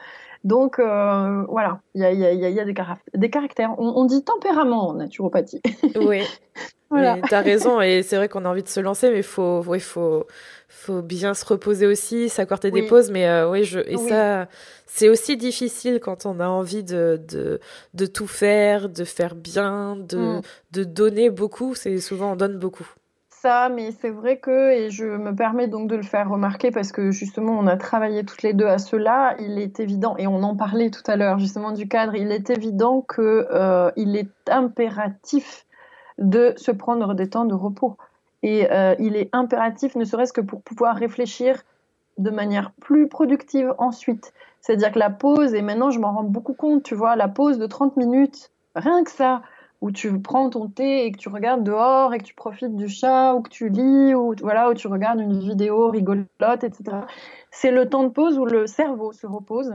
[0.44, 2.74] Donc euh, voilà, il y a, y, a, y a, des,
[3.14, 3.76] des caractères.
[3.78, 5.62] On, dit tempérament en naturopathie.
[5.96, 6.22] Oui,
[6.90, 7.18] voilà.
[7.22, 7.80] tu as raison.
[7.80, 10.28] Et c'est vrai qu'on a envie de se lancer, mais il faut, ouais, faut,
[10.68, 13.10] faut bien se reposer aussi, s'accorder des pauses.
[13.10, 14.48] Mais euh, ouais, je, et ça,
[14.86, 17.62] c'est aussi difficile quand on a envie de, de,
[17.94, 20.42] de tout faire, de faire bien, de, mm.
[20.72, 21.74] de donner beaucoup.
[21.74, 22.88] C'est souvent on donne beaucoup
[23.72, 27.12] mais c'est vrai que, et je me permets donc de le faire remarquer parce que
[27.12, 30.56] justement on a travaillé toutes les deux à cela, il est évident, et on en
[30.56, 35.66] parlait tout à l'heure justement du cadre, il est évident qu'il euh, est impératif
[36.18, 37.98] de se prendre des temps de repos.
[38.44, 41.64] Et euh, il est impératif, ne serait-ce que pour pouvoir réfléchir
[42.18, 44.34] de manière plus productive ensuite.
[44.62, 47.58] C'est-à-dire que la pause, et maintenant je m'en rends beaucoup compte, tu vois, la pause
[47.58, 49.42] de 30 minutes, rien que ça,
[49.84, 52.88] où tu prends ton thé et que tu regardes dehors et que tu profites du
[52.88, 57.00] chat ou que tu lis ou voilà où tu regardes une vidéo rigolote, etc.
[57.52, 59.74] C'est le temps de pause où le cerveau se repose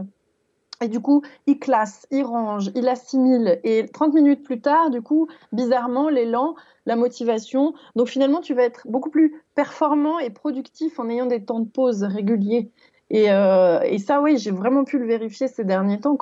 [0.81, 3.61] Et du coup, il classe, il range, il assimile.
[3.65, 6.55] Et 30 minutes plus tard, du coup, bizarrement, l'élan,
[6.87, 7.75] la motivation.
[7.95, 11.69] Donc finalement, tu vas être beaucoup plus performant et productif en ayant des temps de
[11.69, 12.71] pause réguliers.
[13.11, 16.17] Et, euh, ça, oui, j'ai vraiment pu le vérifier ces derniers temps.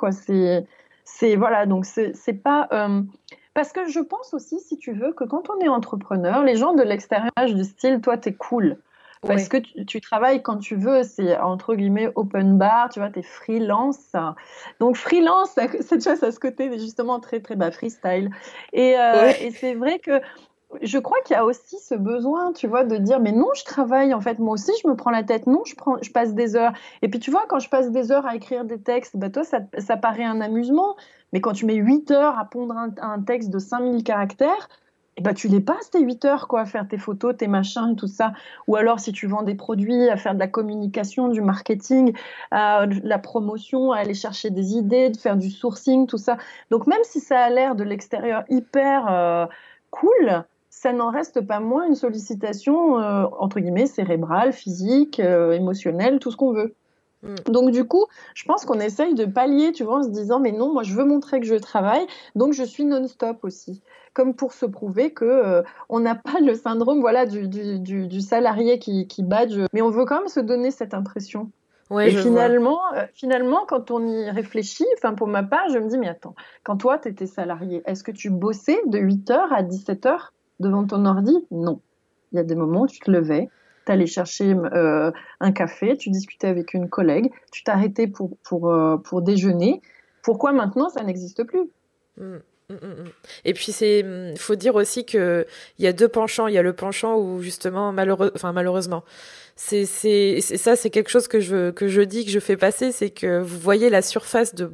[1.05, 1.87] C'est, voilà, donc
[2.43, 2.66] pas.
[2.72, 3.03] Euh,
[3.57, 6.74] parce que je pense aussi, si tu veux, que quand on est entrepreneur, les gens
[6.74, 8.76] de l'extérieur du style, toi, t'es cool.
[9.26, 13.20] Parce que tu, travailles quand tu veux, c'est entre guillemets open bar, tu vois, tu
[13.20, 14.12] es freelance.
[14.78, 18.30] Donc freelance, cette chose à ce côté justement très très bas freestyle.
[18.74, 20.20] Et, euh, et c'est vrai que
[20.83, 23.64] je crois qu'il y a aussi ce besoin, tu vois, de dire mais non, je
[23.64, 26.72] travaille en fait, moi aussi je me prends la tête, non, je, passe des heures.
[27.03, 29.43] Et puis tu vois, quand je passe des heures à écrire des textes, bah toi
[29.45, 30.97] ça, paraît un amusement,
[31.33, 34.68] mais quand tu mets 8 heures à pondre un, texte de 5000 caractères,
[35.18, 37.93] eh ben, tu les passes tes 8 heures quoi, à faire tes photos, tes machins
[37.93, 38.33] et tout ça.
[38.66, 42.12] Ou alors si tu vends des produits, à faire de la communication, du marketing,
[42.51, 46.37] à la promotion, à aller chercher des idées, de faire du sourcing, tout ça.
[46.70, 49.47] Donc même si ça a l'air de l'extérieur hyper euh,
[49.91, 50.45] cool,
[50.77, 56.31] ça n'en reste pas moins une sollicitation, euh, entre guillemets, cérébrale, physique, euh, émotionnelle, tout
[56.31, 56.74] ce qu'on veut.
[57.22, 57.35] Mm.
[57.47, 58.05] Donc du coup,
[58.35, 60.95] je pense qu'on essaye de pallier, tu vois, en se disant, mais non, moi je
[60.95, 63.81] veux montrer que je travaille, donc je suis non-stop aussi.
[64.12, 68.20] Comme pour se prouver que euh, on n'a pas le syndrome, voilà, du, du, du,
[68.20, 71.51] salarié qui, qui, badge, mais on veut quand même se donner cette impression.
[71.89, 72.81] Ouais, et finalement,
[73.14, 76.77] finalement, quand on y réfléchit, enfin pour ma part, je me dis, mais attends, quand
[76.77, 81.34] toi, tu étais salarié, est-ce que tu bossais de 8h à 17h devant ton ordi?
[81.50, 81.80] Non.
[82.32, 83.48] Il y a des moments où tu te levais,
[83.86, 88.70] tu allais chercher euh, un café, tu discutais avec une collègue, tu t'arrêtais pour, pour,
[88.70, 89.80] euh, déjeuner.
[90.22, 91.70] Pourquoi maintenant ça n'existe plus?
[92.16, 92.36] Mmh,
[93.44, 94.04] Et puis c'est,
[94.38, 95.46] faut dire aussi que
[95.78, 96.48] il y a deux penchants.
[96.48, 99.04] Il y a le penchant où justement malheureux, enfin malheureusement,
[99.56, 102.92] c'est c'est ça c'est quelque chose que je que je dis que je fais passer
[102.92, 104.70] c'est que vous voyez la surface de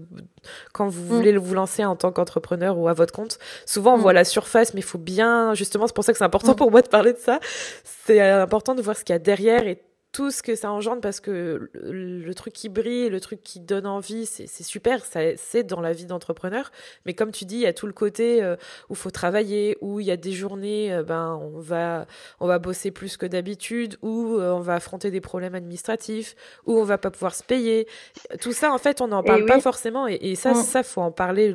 [0.72, 1.16] quand vous mm.
[1.16, 4.00] voulez vous lancer en tant qu'entrepreneur ou à votre compte souvent on mm.
[4.00, 6.56] voit la surface mais il faut bien justement c'est pour ça que c'est important mm.
[6.56, 7.38] pour moi de parler de ça
[7.84, 9.80] c'est important de voir ce qu'il y a derrière et
[10.12, 13.86] tout ce que ça engendre parce que le, truc qui brille, le truc qui donne
[13.86, 16.70] envie, c'est super, c'est dans la vie d'entrepreneur.
[17.06, 18.56] Mais comme tu dis, il y a tout le côté euh,
[18.90, 22.06] où faut travailler, où il y a des journées, euh, ben on va
[22.40, 26.36] on va bosser plus que d'habitude, où euh, on va affronter des problèmes administratifs,
[26.66, 27.88] où on va pas pouvoir se payer.
[28.40, 30.62] Tout ça, en fait, on n'en parle pas forcément, et, et ça, mm.
[30.62, 31.54] ça faut en parler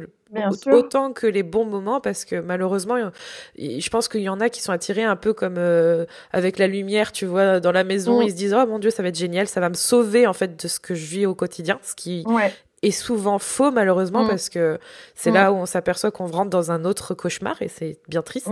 [0.68, 2.96] autant que les bons moments parce que malheureusement
[3.58, 6.68] je pense qu'il y en a qui sont attirés un peu comme euh, avec la
[6.68, 8.24] lumière tu vois dans la maison mm.
[8.24, 10.34] ils se disent oh mon dieu ça va être génial ça va me sauver en
[10.34, 12.26] fait de ce que je vis au quotidien ce qui
[12.84, 14.28] est souvent faux malheureusement mm.
[14.28, 14.80] parce que
[15.16, 15.36] c'est mm.
[15.36, 18.50] là où on s'aperçoit qu'on rentre dans un autre cauchemar et c'est bien triste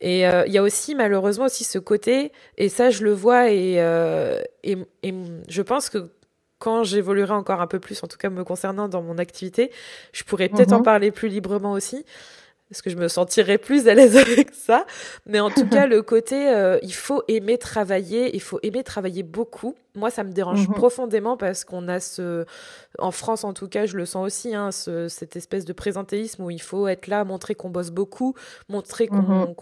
[0.00, 3.50] et euh, il y a aussi malheureusement aussi ce côté et ça je le vois
[3.50, 5.14] et, euh, et, et
[5.48, 6.10] je pense que
[6.64, 9.70] quand j'évoluerai encore un peu plus, en tout cas me concernant dans mon activité,
[10.14, 10.84] je pourrais peut-être en mhm.
[10.84, 12.06] parler plus librement aussi.
[12.70, 14.86] Parce que je me sentirais plus à l'aise avec ça.
[15.26, 19.22] Mais en tout cas, le côté, euh, il faut aimer travailler, il faut aimer travailler
[19.22, 19.74] beaucoup.
[19.94, 20.74] Moi, ça me dérange mhm.
[20.74, 22.44] profondément parce qu'on a ce,
[22.98, 26.42] en France en tout cas, je le sens aussi, hein, ce, cette espèce de présentéisme
[26.42, 28.34] où il faut être là, montrer qu'on bosse beaucoup,
[28.68, 29.54] montrer qu'on mhm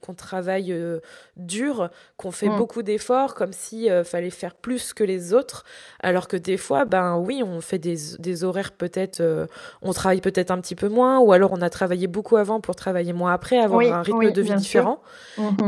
[0.00, 1.00] qu'on travaille euh,
[1.36, 2.56] dur, qu'on fait mm.
[2.56, 5.64] beaucoup d'efforts, comme si euh, fallait faire plus que les autres,
[6.00, 9.46] alors que des fois, ben oui, on fait des, des horaires peut-être, euh,
[9.82, 12.76] on travaille peut-être un petit peu moins, ou alors on a travaillé beaucoup avant pour
[12.76, 15.00] travailler moins après, avoir un rythme de vie différent.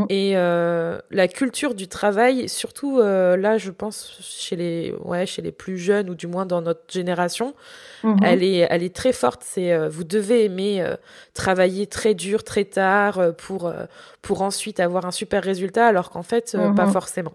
[0.08, 5.78] Et la culture du travail, surtout là, je pense chez les, ouais, chez les plus
[5.78, 7.54] jeunes ou du moins dans notre génération,
[8.04, 8.18] mm-hmm.
[8.24, 9.42] elle est, elle est très forte.
[9.44, 10.84] C'est, vous devez aimer
[11.34, 13.72] travailler très dur, très tard pour
[14.22, 16.92] pour ensuite avoir un super résultat, alors qu'en fait, euh, pas mhm.
[16.92, 17.32] forcément.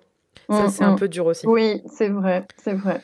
[0.50, 1.00] Ça, mhm, c'est un mhm.
[1.00, 1.48] peu dur aussi.
[1.48, 3.02] Oui, c'est vrai, c'est vrai.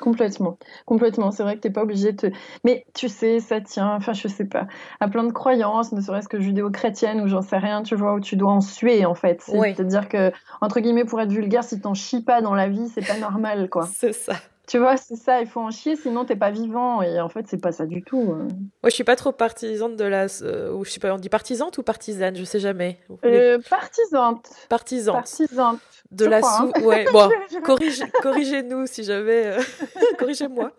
[0.00, 0.58] Complètement.
[0.86, 1.30] Complètement.
[1.30, 2.32] C'est vrai que tu n'es pas obligé de.
[2.64, 4.66] Mais tu sais, ça tient, enfin, je sais pas,
[4.98, 8.20] à plein de croyances, ne serait-ce que judéo-chrétiennes ou j'en sais rien, tu vois, où
[8.20, 9.42] tu dois en suer, en fait.
[9.42, 13.06] C'est-à-dire que, entre guillemets, pour être vulgaire, si t'en chies pas dans la vie, c'est
[13.06, 13.86] pas normal, quoi.
[13.92, 14.34] c'est ça.
[14.70, 17.02] Tu vois, c'est ça, il faut en chier, sinon t'es pas vivant.
[17.02, 18.22] Et en fait, c'est pas ça du tout.
[18.22, 18.48] Moi,
[18.84, 20.26] je suis pas trop partisane de la.
[20.42, 23.00] Euh, ou je sais pas, on dit partisante ou partisane Je sais jamais.
[23.24, 24.48] Euh, partisante.
[24.68, 25.16] Partisante.
[25.16, 26.76] Partisante de la soupe.
[26.76, 26.82] Hein.
[26.82, 27.30] Ouais, bon,
[28.22, 29.46] corrigez-nous si j'avais.
[29.46, 29.62] Euh,
[30.18, 30.72] corrigez-moi.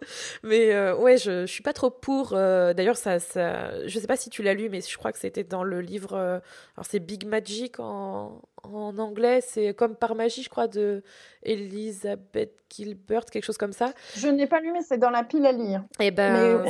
[0.43, 2.33] Mais euh, ouais, je, je suis pas trop pour.
[2.33, 5.19] Euh, d'ailleurs, ça, ça, je sais pas si tu l'as lu, mais je crois que
[5.19, 6.15] c'était dans le livre.
[6.15, 9.41] alors, c'est Big Magic en, en anglais.
[9.41, 11.03] C'est comme par magie, je crois, de
[11.43, 13.93] Elizabeth Gilbert, quelque chose comme ça.
[14.15, 15.83] Je n'ai pas lu, mais c'est dans la pile à lire.
[15.99, 16.63] Et eh ben,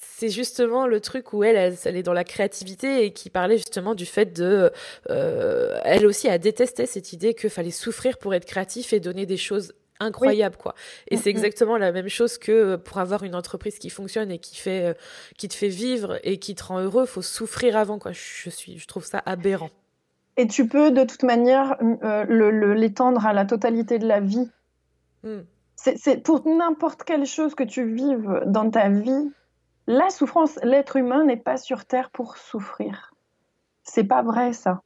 [0.00, 3.94] c'est justement le truc où elle, elle, est dans la créativité et qui parlait justement
[3.94, 4.70] du fait de.
[5.08, 9.36] elle aussi a détesté cette idée qu'il fallait souffrir pour être créatif et donner des
[9.36, 10.74] choses incroyable quoi.
[11.08, 14.56] Et c'est exactement la même chose que pour avoir une entreprise qui fonctionne et qui
[14.56, 14.96] fait
[15.38, 18.12] qui te fait vivre et qui te rend heureux, faut souffrir avant quoi.
[18.12, 19.70] Je suis je trouve ça aberrant.
[20.36, 21.76] Et tu peux de toute manière
[22.28, 24.50] l'étendre à la totalité de la vie.
[25.22, 25.40] Hmm.
[25.76, 29.30] C'est pour n'importe quelle chose que tu vives dans ta vie,
[29.86, 33.14] la souffrance, l'être humain n'est pas sur terre pour souffrir.
[33.84, 34.82] C'est pas vrai ça.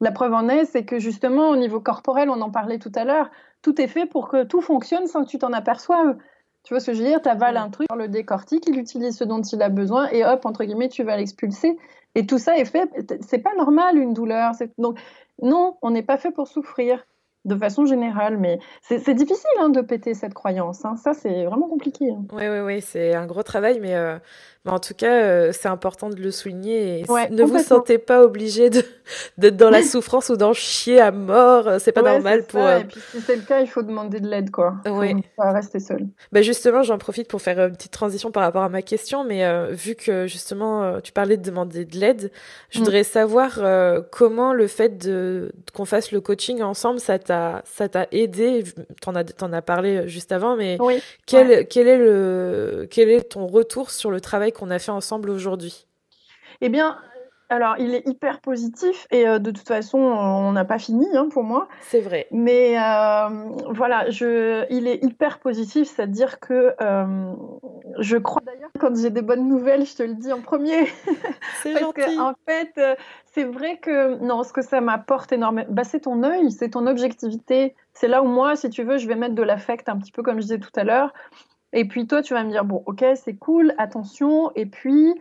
[0.00, 3.04] La preuve en est, c'est que justement au niveau corporel, on en parlait tout à
[3.04, 3.30] l'heure,
[3.60, 6.16] tout est fait pour que tout fonctionne sans que tu t'en aperçoives.
[6.62, 7.20] Tu vois ce que je veux dire?
[7.20, 10.46] Tu avales un truc, le décortique, il utilise ce dont il a besoin et hop,
[10.46, 11.76] entre guillemets, tu vas l'expulser.
[12.14, 12.90] Et tout ça est fait.
[13.20, 14.52] C'est pas normal une douleur.
[14.78, 14.98] Donc
[15.42, 17.04] non, on n'est pas fait pour souffrir
[17.44, 18.38] de façon générale.
[18.38, 20.84] Mais c'est difficile hein, de péter cette croyance.
[20.84, 20.96] Hein.
[20.96, 22.06] Ça, c'est vraiment compliqué.
[22.32, 24.18] Oui, oui, oui, c'est un gros travail, mais euh,
[24.68, 27.04] en tout cas, euh, c'est important de le souligner.
[27.30, 31.68] ne vous sentez pas obligé d'être dans la souffrance ou d'en chier à mort.
[31.68, 32.60] Euh, c'est pas normal pour.
[32.60, 34.76] Euh, Et puis si c'est le cas, il faut demander de l'aide, quoi.
[34.86, 35.14] Oui.
[35.36, 36.06] Pas rester seul.
[36.32, 39.44] Bah justement, j'en profite pour faire une petite transition par rapport à ma question, mais
[39.72, 42.30] vu que justement tu parlais de demander de l'aide,
[42.70, 42.82] je mm.
[42.82, 43.60] voudrais savoir
[44.10, 48.64] comment le fait de qu'on fasse le coaching ensemble, ça t'a ça t'a aidé.
[49.00, 50.78] T'en as t'en as parlé juste avant, mais
[51.26, 55.30] quel quel est le quel est ton retour sur le travail qu'on a fait ensemble
[55.30, 55.86] aujourd'hui
[56.60, 56.98] Eh bien,
[57.50, 61.28] alors, il est hyper positif et euh, de toute façon, on n'a pas fini hein,
[61.30, 61.68] pour moi.
[61.80, 62.26] C'est vrai.
[62.30, 63.28] Mais euh,
[63.70, 67.32] voilà, je, il est hyper positif, c'est-à-dire que euh,
[68.00, 70.88] je crois d'ailleurs, quand j'ai des bonnes nouvelles, je te le dis en premier.
[71.62, 72.02] C'est gentil.
[72.02, 72.78] Que, en fait,
[73.24, 76.86] c'est vrai que non, ce que ça m'apporte énormément, bah, c'est ton œil, c'est ton
[76.86, 77.74] objectivité.
[77.94, 80.22] C'est là où moi, si tu veux, je vais mettre de l'affect, un petit peu
[80.22, 81.12] comme je disais tout à l'heure.
[81.72, 84.50] Et puis toi, tu vas me dire, bon, ok, c'est cool, attention.
[84.54, 85.14] Et puis,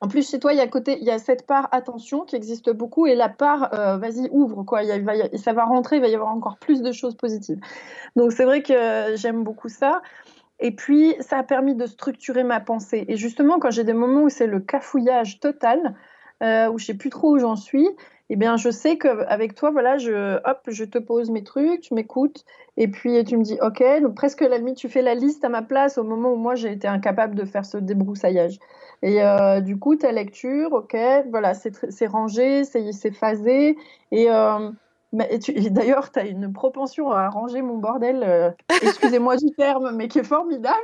[0.00, 3.30] en plus, chez toi, il y a cette part attention qui existe beaucoup et la
[3.30, 4.82] part, euh, vas-y, ouvre, quoi.
[5.36, 7.58] Ça va rentrer, il va y avoir encore plus de choses positives.
[8.14, 10.02] Donc, c'est vrai que j'aime beaucoup ça.
[10.60, 13.06] Et puis, ça a permis de structurer ma pensée.
[13.08, 15.94] Et justement, quand j'ai des moments où c'est le cafouillage total,
[16.42, 17.88] euh, où je sais plus trop où j'en suis,
[18.34, 21.94] eh bien, je sais qu'avec toi, voilà, je, hop, je te pose mes trucs, tu
[21.94, 22.44] m'écoutes,
[22.76, 25.44] et puis tu me dis, ok, donc presque à la limite, tu fais la liste
[25.44, 28.58] à ma place au moment où moi j'ai été incapable de faire ce débroussaillage.
[29.02, 30.96] Et euh, du coup, ta lecture, ok,
[31.30, 33.76] voilà, c'est rangé, c'est phasé,
[34.10, 34.68] et, euh,
[35.12, 38.50] d'ailleurs, tu as une propension à ranger mon bordel, euh,
[38.82, 40.74] excusez-moi du terme, mais qui est formidable.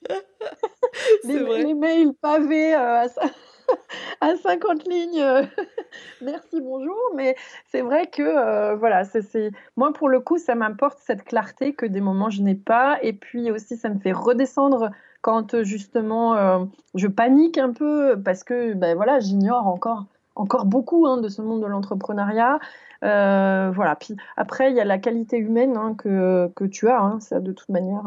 [1.24, 1.62] les, vrai.
[1.62, 3.20] les, mails pavés à ça
[4.20, 5.20] à 50 lignes.
[5.20, 5.42] Euh,
[6.22, 6.96] merci, bonjour.
[7.14, 7.36] Mais
[7.70, 11.86] c'est vrai que, euh, voilà, c'est moi, pour le coup, ça m'importe cette clarté que
[11.86, 12.98] des moments je n'ai pas.
[13.02, 14.90] Et puis aussi, ça me fait redescendre
[15.22, 16.64] quand justement euh,
[16.94, 20.04] je panique un peu parce que, ben voilà, j'ignore encore,
[20.36, 22.58] encore beaucoup hein, de ce monde de l'entrepreneuriat.
[23.02, 23.96] voilà.
[23.98, 27.00] Puis après, il y a la qualité humaine hein, que, que, tu as.
[27.00, 28.04] Hein, ça, de toute manière,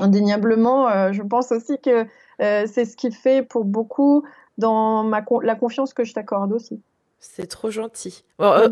[0.00, 2.06] indéniablement, je pense aussi que
[2.38, 4.24] c'est ce qui fait pour beaucoup
[4.58, 6.82] dans ma, la confiance que je t'accorde aussi.
[7.18, 8.22] C'est trop gentil.
[8.40, 8.68] Euh,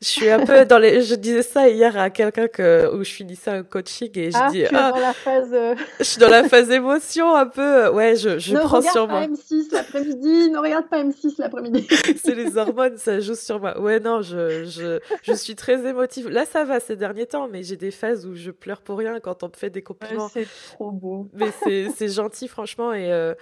[0.00, 1.02] je suis un peu dans les.
[1.02, 4.48] Je disais ça hier à quelqu'un que où je finissais un coaching et je ah,
[4.50, 4.64] dis.
[4.68, 5.50] Tu ah, dans la phase.
[5.52, 7.88] Euh, je suis dans la phase émotion un peu.
[7.88, 9.26] Ouais, je, je prends sur moi.
[9.26, 10.50] Ne regarde pas M6 l'après-midi.
[10.50, 11.88] Ne regarde pas M6 l'après-midi.
[12.22, 13.80] c'est les hormones, ça joue sur moi.
[13.80, 16.28] Ouais, non, je, je, je suis très émotive.
[16.28, 19.18] Là, ça va ces derniers temps, mais j'ai des phases où je pleure pour rien
[19.18, 20.28] quand on me fait des compliments.
[20.28, 21.28] c'est trop beau.
[21.34, 21.50] Mais
[21.96, 23.12] c'est gentil, franchement, et.
[23.12, 23.34] Euh,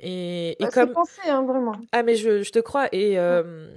[0.00, 1.76] et, et bah, comme pensé, hein, vraiment.
[1.92, 2.88] Ah mais je, je te crois.
[2.92, 3.68] Et euh,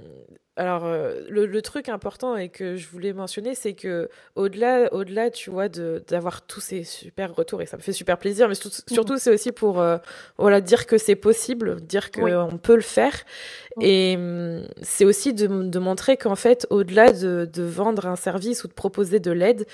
[0.57, 5.51] alors, euh, le, truc important et que je voulais mentionner, c'est que au-delà, au-delà, tu
[5.51, 9.31] vois, d'avoir tous ces super retours et ça me fait super plaisir, mais surtout, c'est
[9.31, 9.97] aussi pour euh,
[10.39, 13.13] voilà dire que c'est possible, dire qu'on peut le faire,
[13.81, 18.63] et hum, c'est aussi de, de montrer qu'en fait, au-delà de, de, vendre un service
[18.63, 19.67] ou de proposer de l'aide,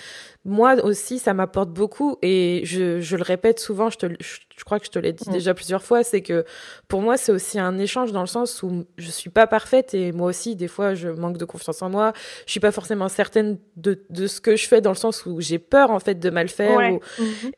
[0.44, 4.80] moi aussi, ça m'apporte beaucoup et je, je, le répète souvent, je, te, je, crois
[4.80, 6.46] que je te l'ai dit déjà plusieurs fois, c'est que
[6.88, 10.12] pour moi, c'est aussi un échange dans le sens où je suis pas parfaite et
[10.12, 12.14] moi aussi, des fois, je manque de confiance en moi.
[12.46, 15.42] Je suis pas forcément certaine de, de ce que je fais dans le sens où
[15.42, 16.80] j'ai peur, en fait, de mal faire.
[16.80, 17.02] Mhm.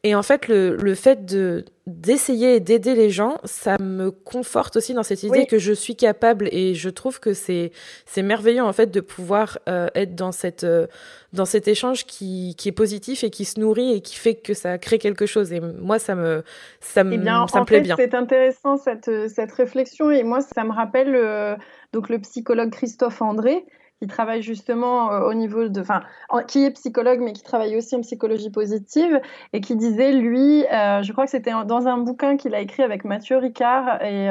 [0.03, 4.75] Et en fait, le, le fait de, d'essayer et d'aider les gens, ça me conforte
[4.75, 7.71] aussi dans cette idée que je suis capable et je trouve que c'est
[8.07, 10.87] c'est merveilleux en fait de pouvoir euh, être dans cette euh,
[11.31, 14.55] dans cet échange qui, qui est positif et qui se nourrit et qui fait que
[14.55, 15.53] ça crée quelque chose.
[15.53, 16.43] Et moi ça me
[16.79, 17.95] ça me eh ça me plaît bien.
[17.97, 20.09] C'est intéressant cette cette réflexion.
[20.09, 21.55] Et moi ça me rappelle euh,
[21.93, 23.63] donc le psychologue Christophe André
[24.05, 26.01] qui travaille justement euh, au niveau de, enfin,
[26.47, 29.19] qui est psychologue mais qui travaille aussi en psychologie positive
[29.51, 32.83] et qui disait lui, euh, je crois que c'était dans un bouquin qu'il a écrit
[32.83, 34.29] avec Mathieu Ricard et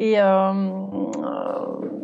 [0.00, 0.52] euh,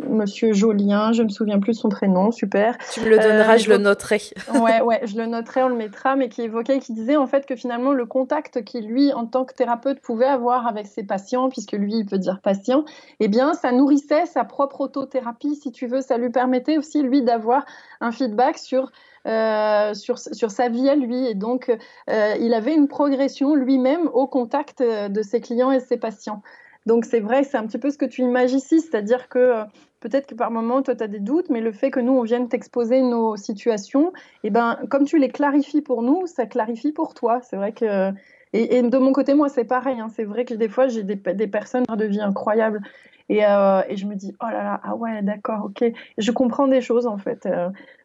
[0.05, 2.77] et Monsieur Jolien, je me souviens plus de son prénom, super.
[2.93, 4.21] Tu me le donneras, je le noterai.
[4.55, 7.47] ouais, ouais, je le noterai, on le mettra, mais qui évoquait, qui disait en fait
[7.47, 11.49] que finalement le contact qu'il lui, en tant que thérapeute, pouvait avoir avec ses patients,
[11.49, 12.85] puisque lui, il peut dire patient,
[13.21, 17.23] eh bien, ça nourrissait sa propre autothérapie, si tu veux, ça lui permettait aussi lui
[17.23, 17.65] d'avoir
[18.01, 18.91] un feedback sur
[19.27, 21.27] euh, sur, sur, sa vie à lui.
[21.27, 21.75] Et donc,
[22.11, 26.43] euh, il avait une progression lui-même au contact euh, de ses clients et ses patients.
[26.87, 29.63] Donc, c'est vrai, c'est un petit peu ce que tu imagines ici, c'est-à-dire que
[30.01, 32.23] peut-être que par moment, toi, tu as des doutes, mais le fait que nous, on
[32.23, 34.13] vienne t'exposer nos situations,
[34.43, 37.41] eh ben, comme tu les clarifies pour nous, ça clarifie pour toi.
[37.43, 38.13] C'est vrai que.
[38.53, 39.99] Et, de mon côté, moi, c'est pareil.
[39.99, 40.09] Hein.
[40.15, 41.17] C'est vrai que des fois, j'ai des,
[41.49, 42.83] personnes de vie incroyables.
[43.29, 45.85] Et, et, je me dis, oh là là, ah ouais, d'accord, ok.
[46.19, 47.49] Je comprends des choses, en fait.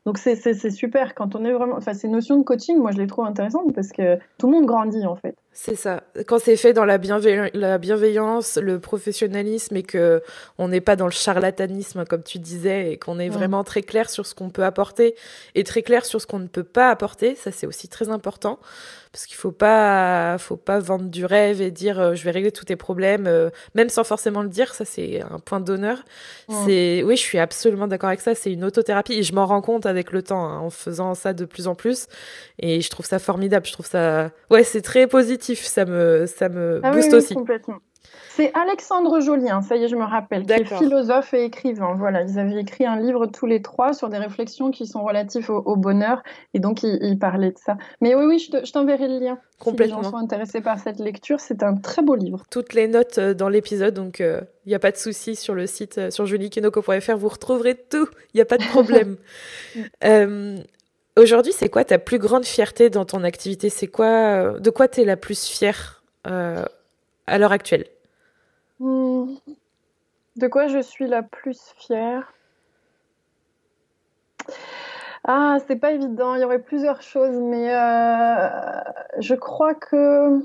[0.06, 1.76] Donc c'est super quand on est vraiment.
[1.76, 4.66] Enfin, ces notions de coaching, moi je les trouve intéressantes parce que tout le monde
[4.66, 5.36] grandit en fait.
[5.52, 6.04] C'est ça.
[6.26, 6.98] Quand c'est fait dans la,
[7.54, 10.24] la, bienveillance, le professionnalisme et que
[10.58, 14.10] on n'est pas dans le charlatanisme comme tu disais et qu'on est vraiment très clair
[14.10, 15.16] sur ce qu'on peut apporter
[15.56, 18.60] et très clair sur ce qu'on ne peut pas apporter, ça c'est aussi très important
[19.12, 22.52] parce qu'il faut pas faut pas vendre du rêve et dire euh, je vais régler
[22.52, 26.04] tous tes problèmes euh, même sans forcément le dire, ça c'est un point d'honneur.
[26.66, 29.62] C'est oui, je suis absolument d'accord avec ça, c'est une autothérapie et je m'en rends
[29.62, 32.08] compte avec le temps hein, en faisant ça de plus en plus
[32.60, 36.50] et je trouve ça formidable, je trouve ça ouais, c'est très positif, ça me ça
[36.50, 37.34] me ah booste aussi.
[37.34, 37.80] Complètement.
[38.30, 41.94] C'est Alexandre Jolien, ça y est, je me rappelle, qui est philosophe et écrivain.
[41.98, 45.50] Voilà, ils avaient écrit un livre tous les trois sur des réflexions qui sont relatives
[45.50, 46.24] au, bonheur,
[46.54, 47.78] et donc ils, parlaient de ça.
[48.02, 49.40] Mais oui, oui, je t'enverrai le lien.
[49.60, 49.98] Complètement.
[49.98, 52.44] Si les gens sont intéressés par cette lecture, c'est un très beau livre.
[52.50, 55.54] Toutes les notes euh, dans l'épisode, donc il euh, n'y a pas de souci sur
[55.54, 59.18] le site, euh, sur juliekenoko.fr, vous retrouverez tout, il n'y a pas de problème.
[61.18, 63.70] Aujourd'hui, c'est quoi ta plus grande fierté dans ton activité?
[63.70, 66.02] C'est quoi, de quoi tu es la plus fière
[67.30, 67.86] à l'heure actuelle
[68.80, 69.36] Hmm.
[70.38, 72.34] De quoi je suis la plus fière?
[75.26, 76.36] Ah, c'est pas évident.
[76.36, 78.82] Il y aurait plusieurs choses, mais euh,
[79.20, 80.40] je crois que.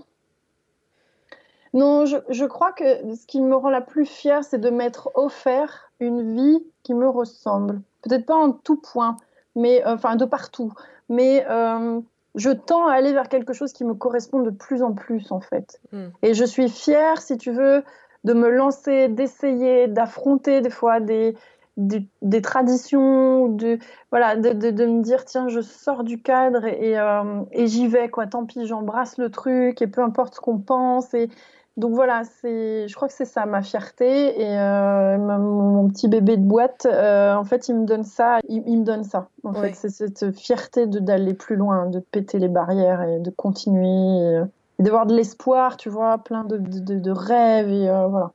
[1.73, 5.91] Non, je, crois que ce qui me rend la plus fière, c'est de m'être offert
[5.99, 7.81] une vie qui me ressemble.
[8.03, 9.17] Peut-être pas en tout point,
[9.57, 10.73] mais euh, enfin de partout,
[11.09, 12.01] mais euh,
[12.35, 15.41] je tends à aller vers quelque chose qui me correspond de plus en plus en
[15.41, 15.81] fait.
[15.93, 16.09] Hmm.
[16.23, 17.85] Et je suis fière, si tu veux,
[18.25, 21.37] de me lancer, d'essayer, d'affronter des fois des,
[21.77, 23.79] des, traditions, de,
[24.11, 28.09] voilà, de, de, me dire tiens, je sors du cadre et, euh, et j'y vais,
[28.09, 28.27] quoi.
[28.27, 31.13] Tant pis, j'embrasse le truc et peu importe ce qu'on pense.
[31.15, 31.29] Et
[31.77, 36.37] donc voilà, c'est, je crois que c'est ça ma fierté et euh, mon, petit bébé
[36.37, 39.29] de boîte, euh, en fait, il me donne ça, il, me donne ça.
[39.43, 43.31] En fait, c'est cette fierté de d'aller plus loin, de péter les barrières et de
[43.31, 44.45] continuer
[44.79, 48.33] d'avoir de l'espoir, tu vois, plein de, de, de rêves et euh, voilà.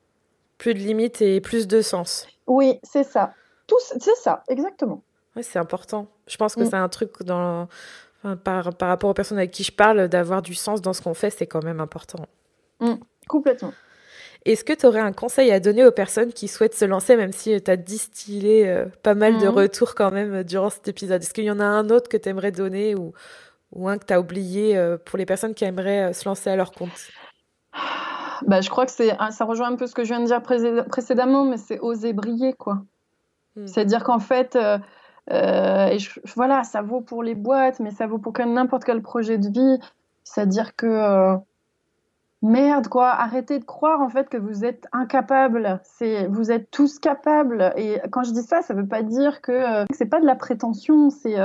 [0.58, 2.28] Plus de limites et plus de sens.
[2.48, 3.34] Oui, c'est ça.
[4.00, 5.02] C'est ça, exactement.
[5.36, 6.08] Oui, c'est important.
[6.28, 6.66] Je pense que mm.
[6.66, 7.68] c'est un truc dans,
[8.44, 11.14] par, par, rapport aux personnes avec qui je parle, d'avoir du sens dans ce qu'on
[11.14, 12.26] fait, c'est quand même important.
[12.80, 12.94] Mm,
[13.30, 13.72] complètement.
[14.46, 17.34] Est-ce que tu aurais un conseil à donner aux personnes qui souhaitent se lancer, même
[17.34, 19.50] si tu as distillé euh, pas mal de mm.
[19.50, 21.22] retours quand même euh, durant cet épisode?
[21.22, 23.14] Est-ce qu'il y en a un autre que tu aimerais donner ou,
[23.74, 26.50] ou un que tu as oublié euh, pour les personnes qui aimeraient euh, se lancer
[26.50, 27.10] à leur compte?
[28.44, 30.42] Bah, Je crois que c'est, ça rejoint un peu ce que je viens de dire
[30.42, 32.54] précédemment, mais c'est oser briller.
[32.54, 32.76] quoi.
[33.56, 33.68] Hmm.
[33.68, 34.78] C'est-à-dire qu'en fait, euh,
[35.88, 35.98] et
[36.36, 39.80] voilà, ça vaut pour les boîtes, mais ça vaut pour n'importe quel projet de vie.
[40.24, 41.36] C'est-à-dire que
[42.42, 43.10] merde quoi.
[43.10, 45.80] Arrêtez de croire en fait que vous êtes incapable.
[45.84, 47.74] C'est vous êtes tous capables.
[47.78, 51.10] Et quand je dis ça ça veut pas dire que c'est pas de la prétention.
[51.10, 51.36] C'est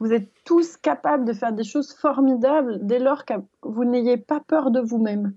[0.00, 4.40] vous êtes tous capables de faire des choses formidables dès lors que vous n'ayez pas
[4.40, 5.34] peur de vous-même.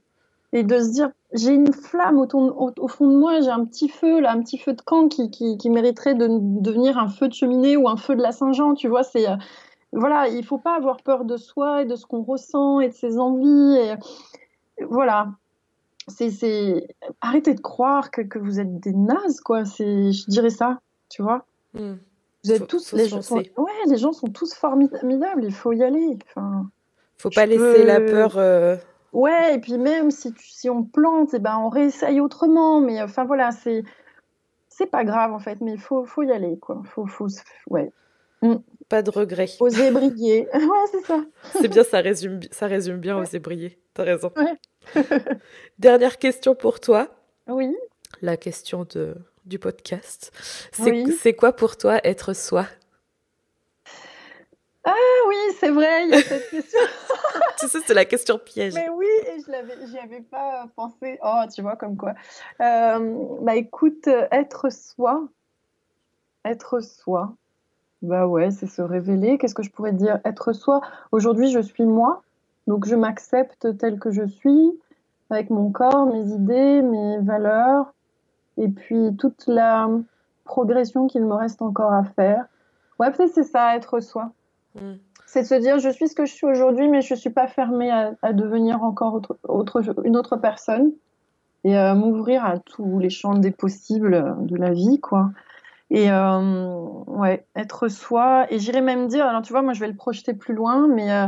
[0.54, 4.20] Et de se dire, j'ai une flamme au, fond de moi, j'ai un petit feu,
[4.20, 6.28] là, un petit feu de camp qui, mériterait de
[6.62, 9.30] devenir un feu de cheminée ou un feu de la Saint-Jean, tu vois, c'est...
[9.30, 9.36] Euh,
[9.94, 12.94] voilà, il faut pas avoir peur de soi et de ce qu'on ressent et de
[12.94, 13.78] ses envies.
[14.90, 15.30] Voilà,
[16.08, 16.88] c'est
[17.22, 20.80] arrêtez de croire que, que, vous êtes des nazes quoi c'est je dirais ça
[21.10, 21.96] tu vois hmm.
[22.44, 23.22] Vous êtes tous les gens.
[23.22, 23.36] Sont...
[23.36, 25.44] Ouais, les gens sont tous formidables.
[25.44, 26.18] Il faut y aller.
[26.30, 26.70] Enfin,
[27.18, 28.38] faut pas laisser la peur.
[28.38, 28.78] Euh,
[29.14, 32.82] ouais, et puis même si, si on plante, et eh ben on réessaye autrement.
[32.82, 33.84] Mais enfin voilà, c'est
[34.70, 36.82] c'est pas grave en fait, mais il faut faut y aller quoi.
[36.86, 37.28] Faut faut
[37.70, 37.92] ouais.
[38.42, 38.56] Mm.
[38.90, 39.48] Pas de regret.
[39.60, 40.48] Oser briller.
[40.54, 41.24] ouais, c'est ça.
[41.54, 43.80] c'est bien, ça résume ça résume bien oser briller.
[43.94, 44.32] T'as raison.
[44.36, 44.58] Ouais.
[45.80, 47.08] Dernière question pour toi.
[47.48, 47.76] Oui.
[48.22, 49.16] La question de
[49.46, 50.32] du podcast.
[50.72, 52.68] C'est quoi pour toi être soi?
[54.84, 54.94] Ah
[55.28, 56.80] oui, c'est vrai, il y a cette question.
[57.60, 58.74] tu sais, c'est la question piège.
[58.74, 61.20] Mais oui, et je n'y avais pas pensé.
[61.24, 62.14] Oh, tu vois, comme quoi.
[62.62, 65.28] Euh, bah écoute, être soi,
[66.46, 67.36] être soi.
[68.02, 69.38] Bah ouais, c'est se révéler.
[69.38, 70.20] Qu'est-ce que je pourrais dire?
[70.26, 70.82] Être soi.
[71.12, 72.24] Aujourd'hui, je suis moi,
[72.68, 74.72] donc je m'accepte tel que je suis,
[75.30, 77.94] avec mon corps, mes idées, mes valeurs,
[78.58, 79.90] et puis toute la
[80.44, 82.46] progression qu'il me reste encore à faire.
[83.00, 84.32] Ouais, peut-être c'est ça, être soi.
[84.76, 84.94] Mm.
[85.26, 87.30] C'est de se dire, je suis ce que je suis aujourd'hui, mais je ne suis
[87.30, 90.92] pas fermée à, devenir encore autre, une autre personne
[91.64, 95.32] et à m'ouvrir à tous les champs des possibles de la vie, quoi.
[95.90, 96.74] Et euh,
[97.08, 98.46] ouais, être soi.
[98.50, 101.12] Et j'irais même dire, alors tu vois, moi je vais le projeter plus loin, mais
[101.12, 101.28] euh,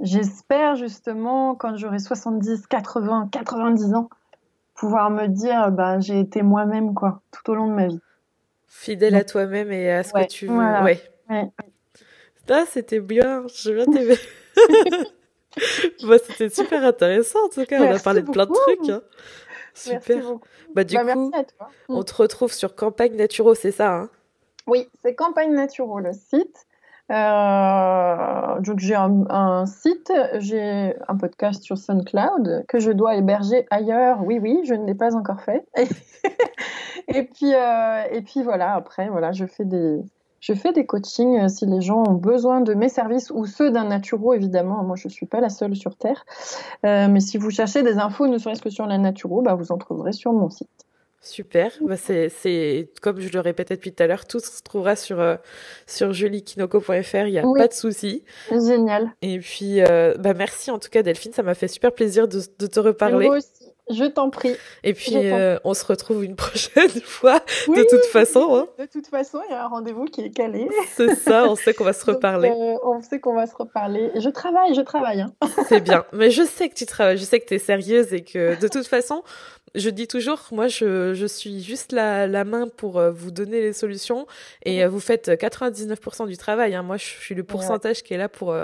[0.00, 4.10] j'espère justement, quand j'aurai 70, 80, 90 ans,
[4.74, 8.00] pouvoir me dire, bah, j'ai été moi-même, quoi, tout au long de ma vie.
[8.66, 10.56] Fidèle à toi-même et à ce que tu veux.
[10.56, 11.00] Ouais.
[11.28, 11.50] ouais.
[12.48, 14.16] Ah, c'était bien, j'ai bien aimé.
[16.02, 18.88] bah, c'était super intéressant en tout cas, on a parlé de plein de trucs.
[18.88, 19.02] Hein.
[19.72, 20.34] Super.
[20.74, 21.30] Bah, du bah, coup,
[21.88, 24.10] on te retrouve sur Campagne Naturo, c'est ça hein?
[24.66, 26.66] Oui, c'est Campagne Naturo le site.
[27.10, 34.24] Euh, donc j'ai un, site, j'ai un podcast sur SoundCloud que je dois héberger ailleurs.
[34.24, 35.66] Oui, oui, je ne l'ai pas encore fait.
[37.08, 38.74] et puis, euh, et puis voilà.
[38.74, 39.98] Après, voilà, je fais des,
[40.40, 43.70] je fais des coachings euh, si les gens ont besoin de mes services ou ceux
[43.72, 44.84] d'un naturo, évidemment.
[44.84, 46.24] Moi, je ne suis pas la seule sur Terre.
[46.84, 49.78] Mais si vous cherchez des infos, ne serait-ce que sur la naturo, bah, vous en
[49.78, 50.70] trouverez sur mon site.
[51.22, 51.72] Super.
[51.82, 55.36] Bah c'est, comme je le répétais depuis tout à l'heure, tout se trouvera sur, euh,
[55.86, 57.26] sur juliekinoko.fr.
[57.26, 58.24] Il n'y a pas de souci.
[58.50, 59.10] Génial.
[59.22, 59.80] Et puis,
[60.18, 61.32] bah merci en tout cas, Delphine.
[61.32, 63.26] Ça m'a fait super plaisir de, de te reparler.
[63.26, 63.70] Moi aussi.
[63.90, 64.54] Je t'en prie.
[64.84, 68.54] Et puis, euh, on se retrouve une prochaine fois, de toute façon.
[68.54, 68.66] Hein.
[68.78, 70.68] De toute façon, il y a un rendez-vous qui est calé.
[70.94, 72.50] C'est ça, on sait qu'on va se reparler.
[72.50, 74.12] Euh, on sait qu'on va se reparler.
[74.14, 75.22] Je travaille, je travaille.
[75.22, 75.32] Hein.
[75.68, 76.04] C'est bien.
[76.12, 78.68] Mais je sais que tu travailles, je sais que tu es sérieuse et que de
[78.68, 79.22] toute façon,
[79.74, 83.60] je dis toujours, moi, je, je suis juste la, la, main pour euh, vous donner
[83.60, 84.26] les solutions
[84.64, 86.74] et vous faites 99% du travail.
[86.74, 86.82] Hein.
[86.82, 88.56] Moi, je suis le pourcentage qui est là pour,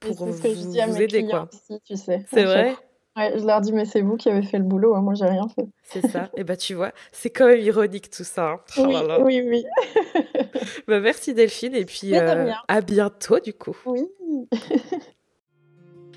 [0.00, 1.26] pour vous, vous aider.
[1.26, 1.48] Quoi.
[1.84, 2.24] tu sais.
[2.30, 2.76] C'est vrai
[3.16, 5.46] je leur dis, mais c'est vous qui avez fait le boulot, hein, moi j'ai rien
[5.48, 5.66] fait.
[5.82, 6.30] C'est ça.
[6.36, 8.50] Et bah tu vois, c'est quand même ironique tout ça.
[8.50, 8.60] Hein.
[8.78, 9.64] Oh oui, oui,
[10.88, 13.76] bah, merci Delphine, et puis euh, à bientôt du coup.
[13.86, 14.06] Oui.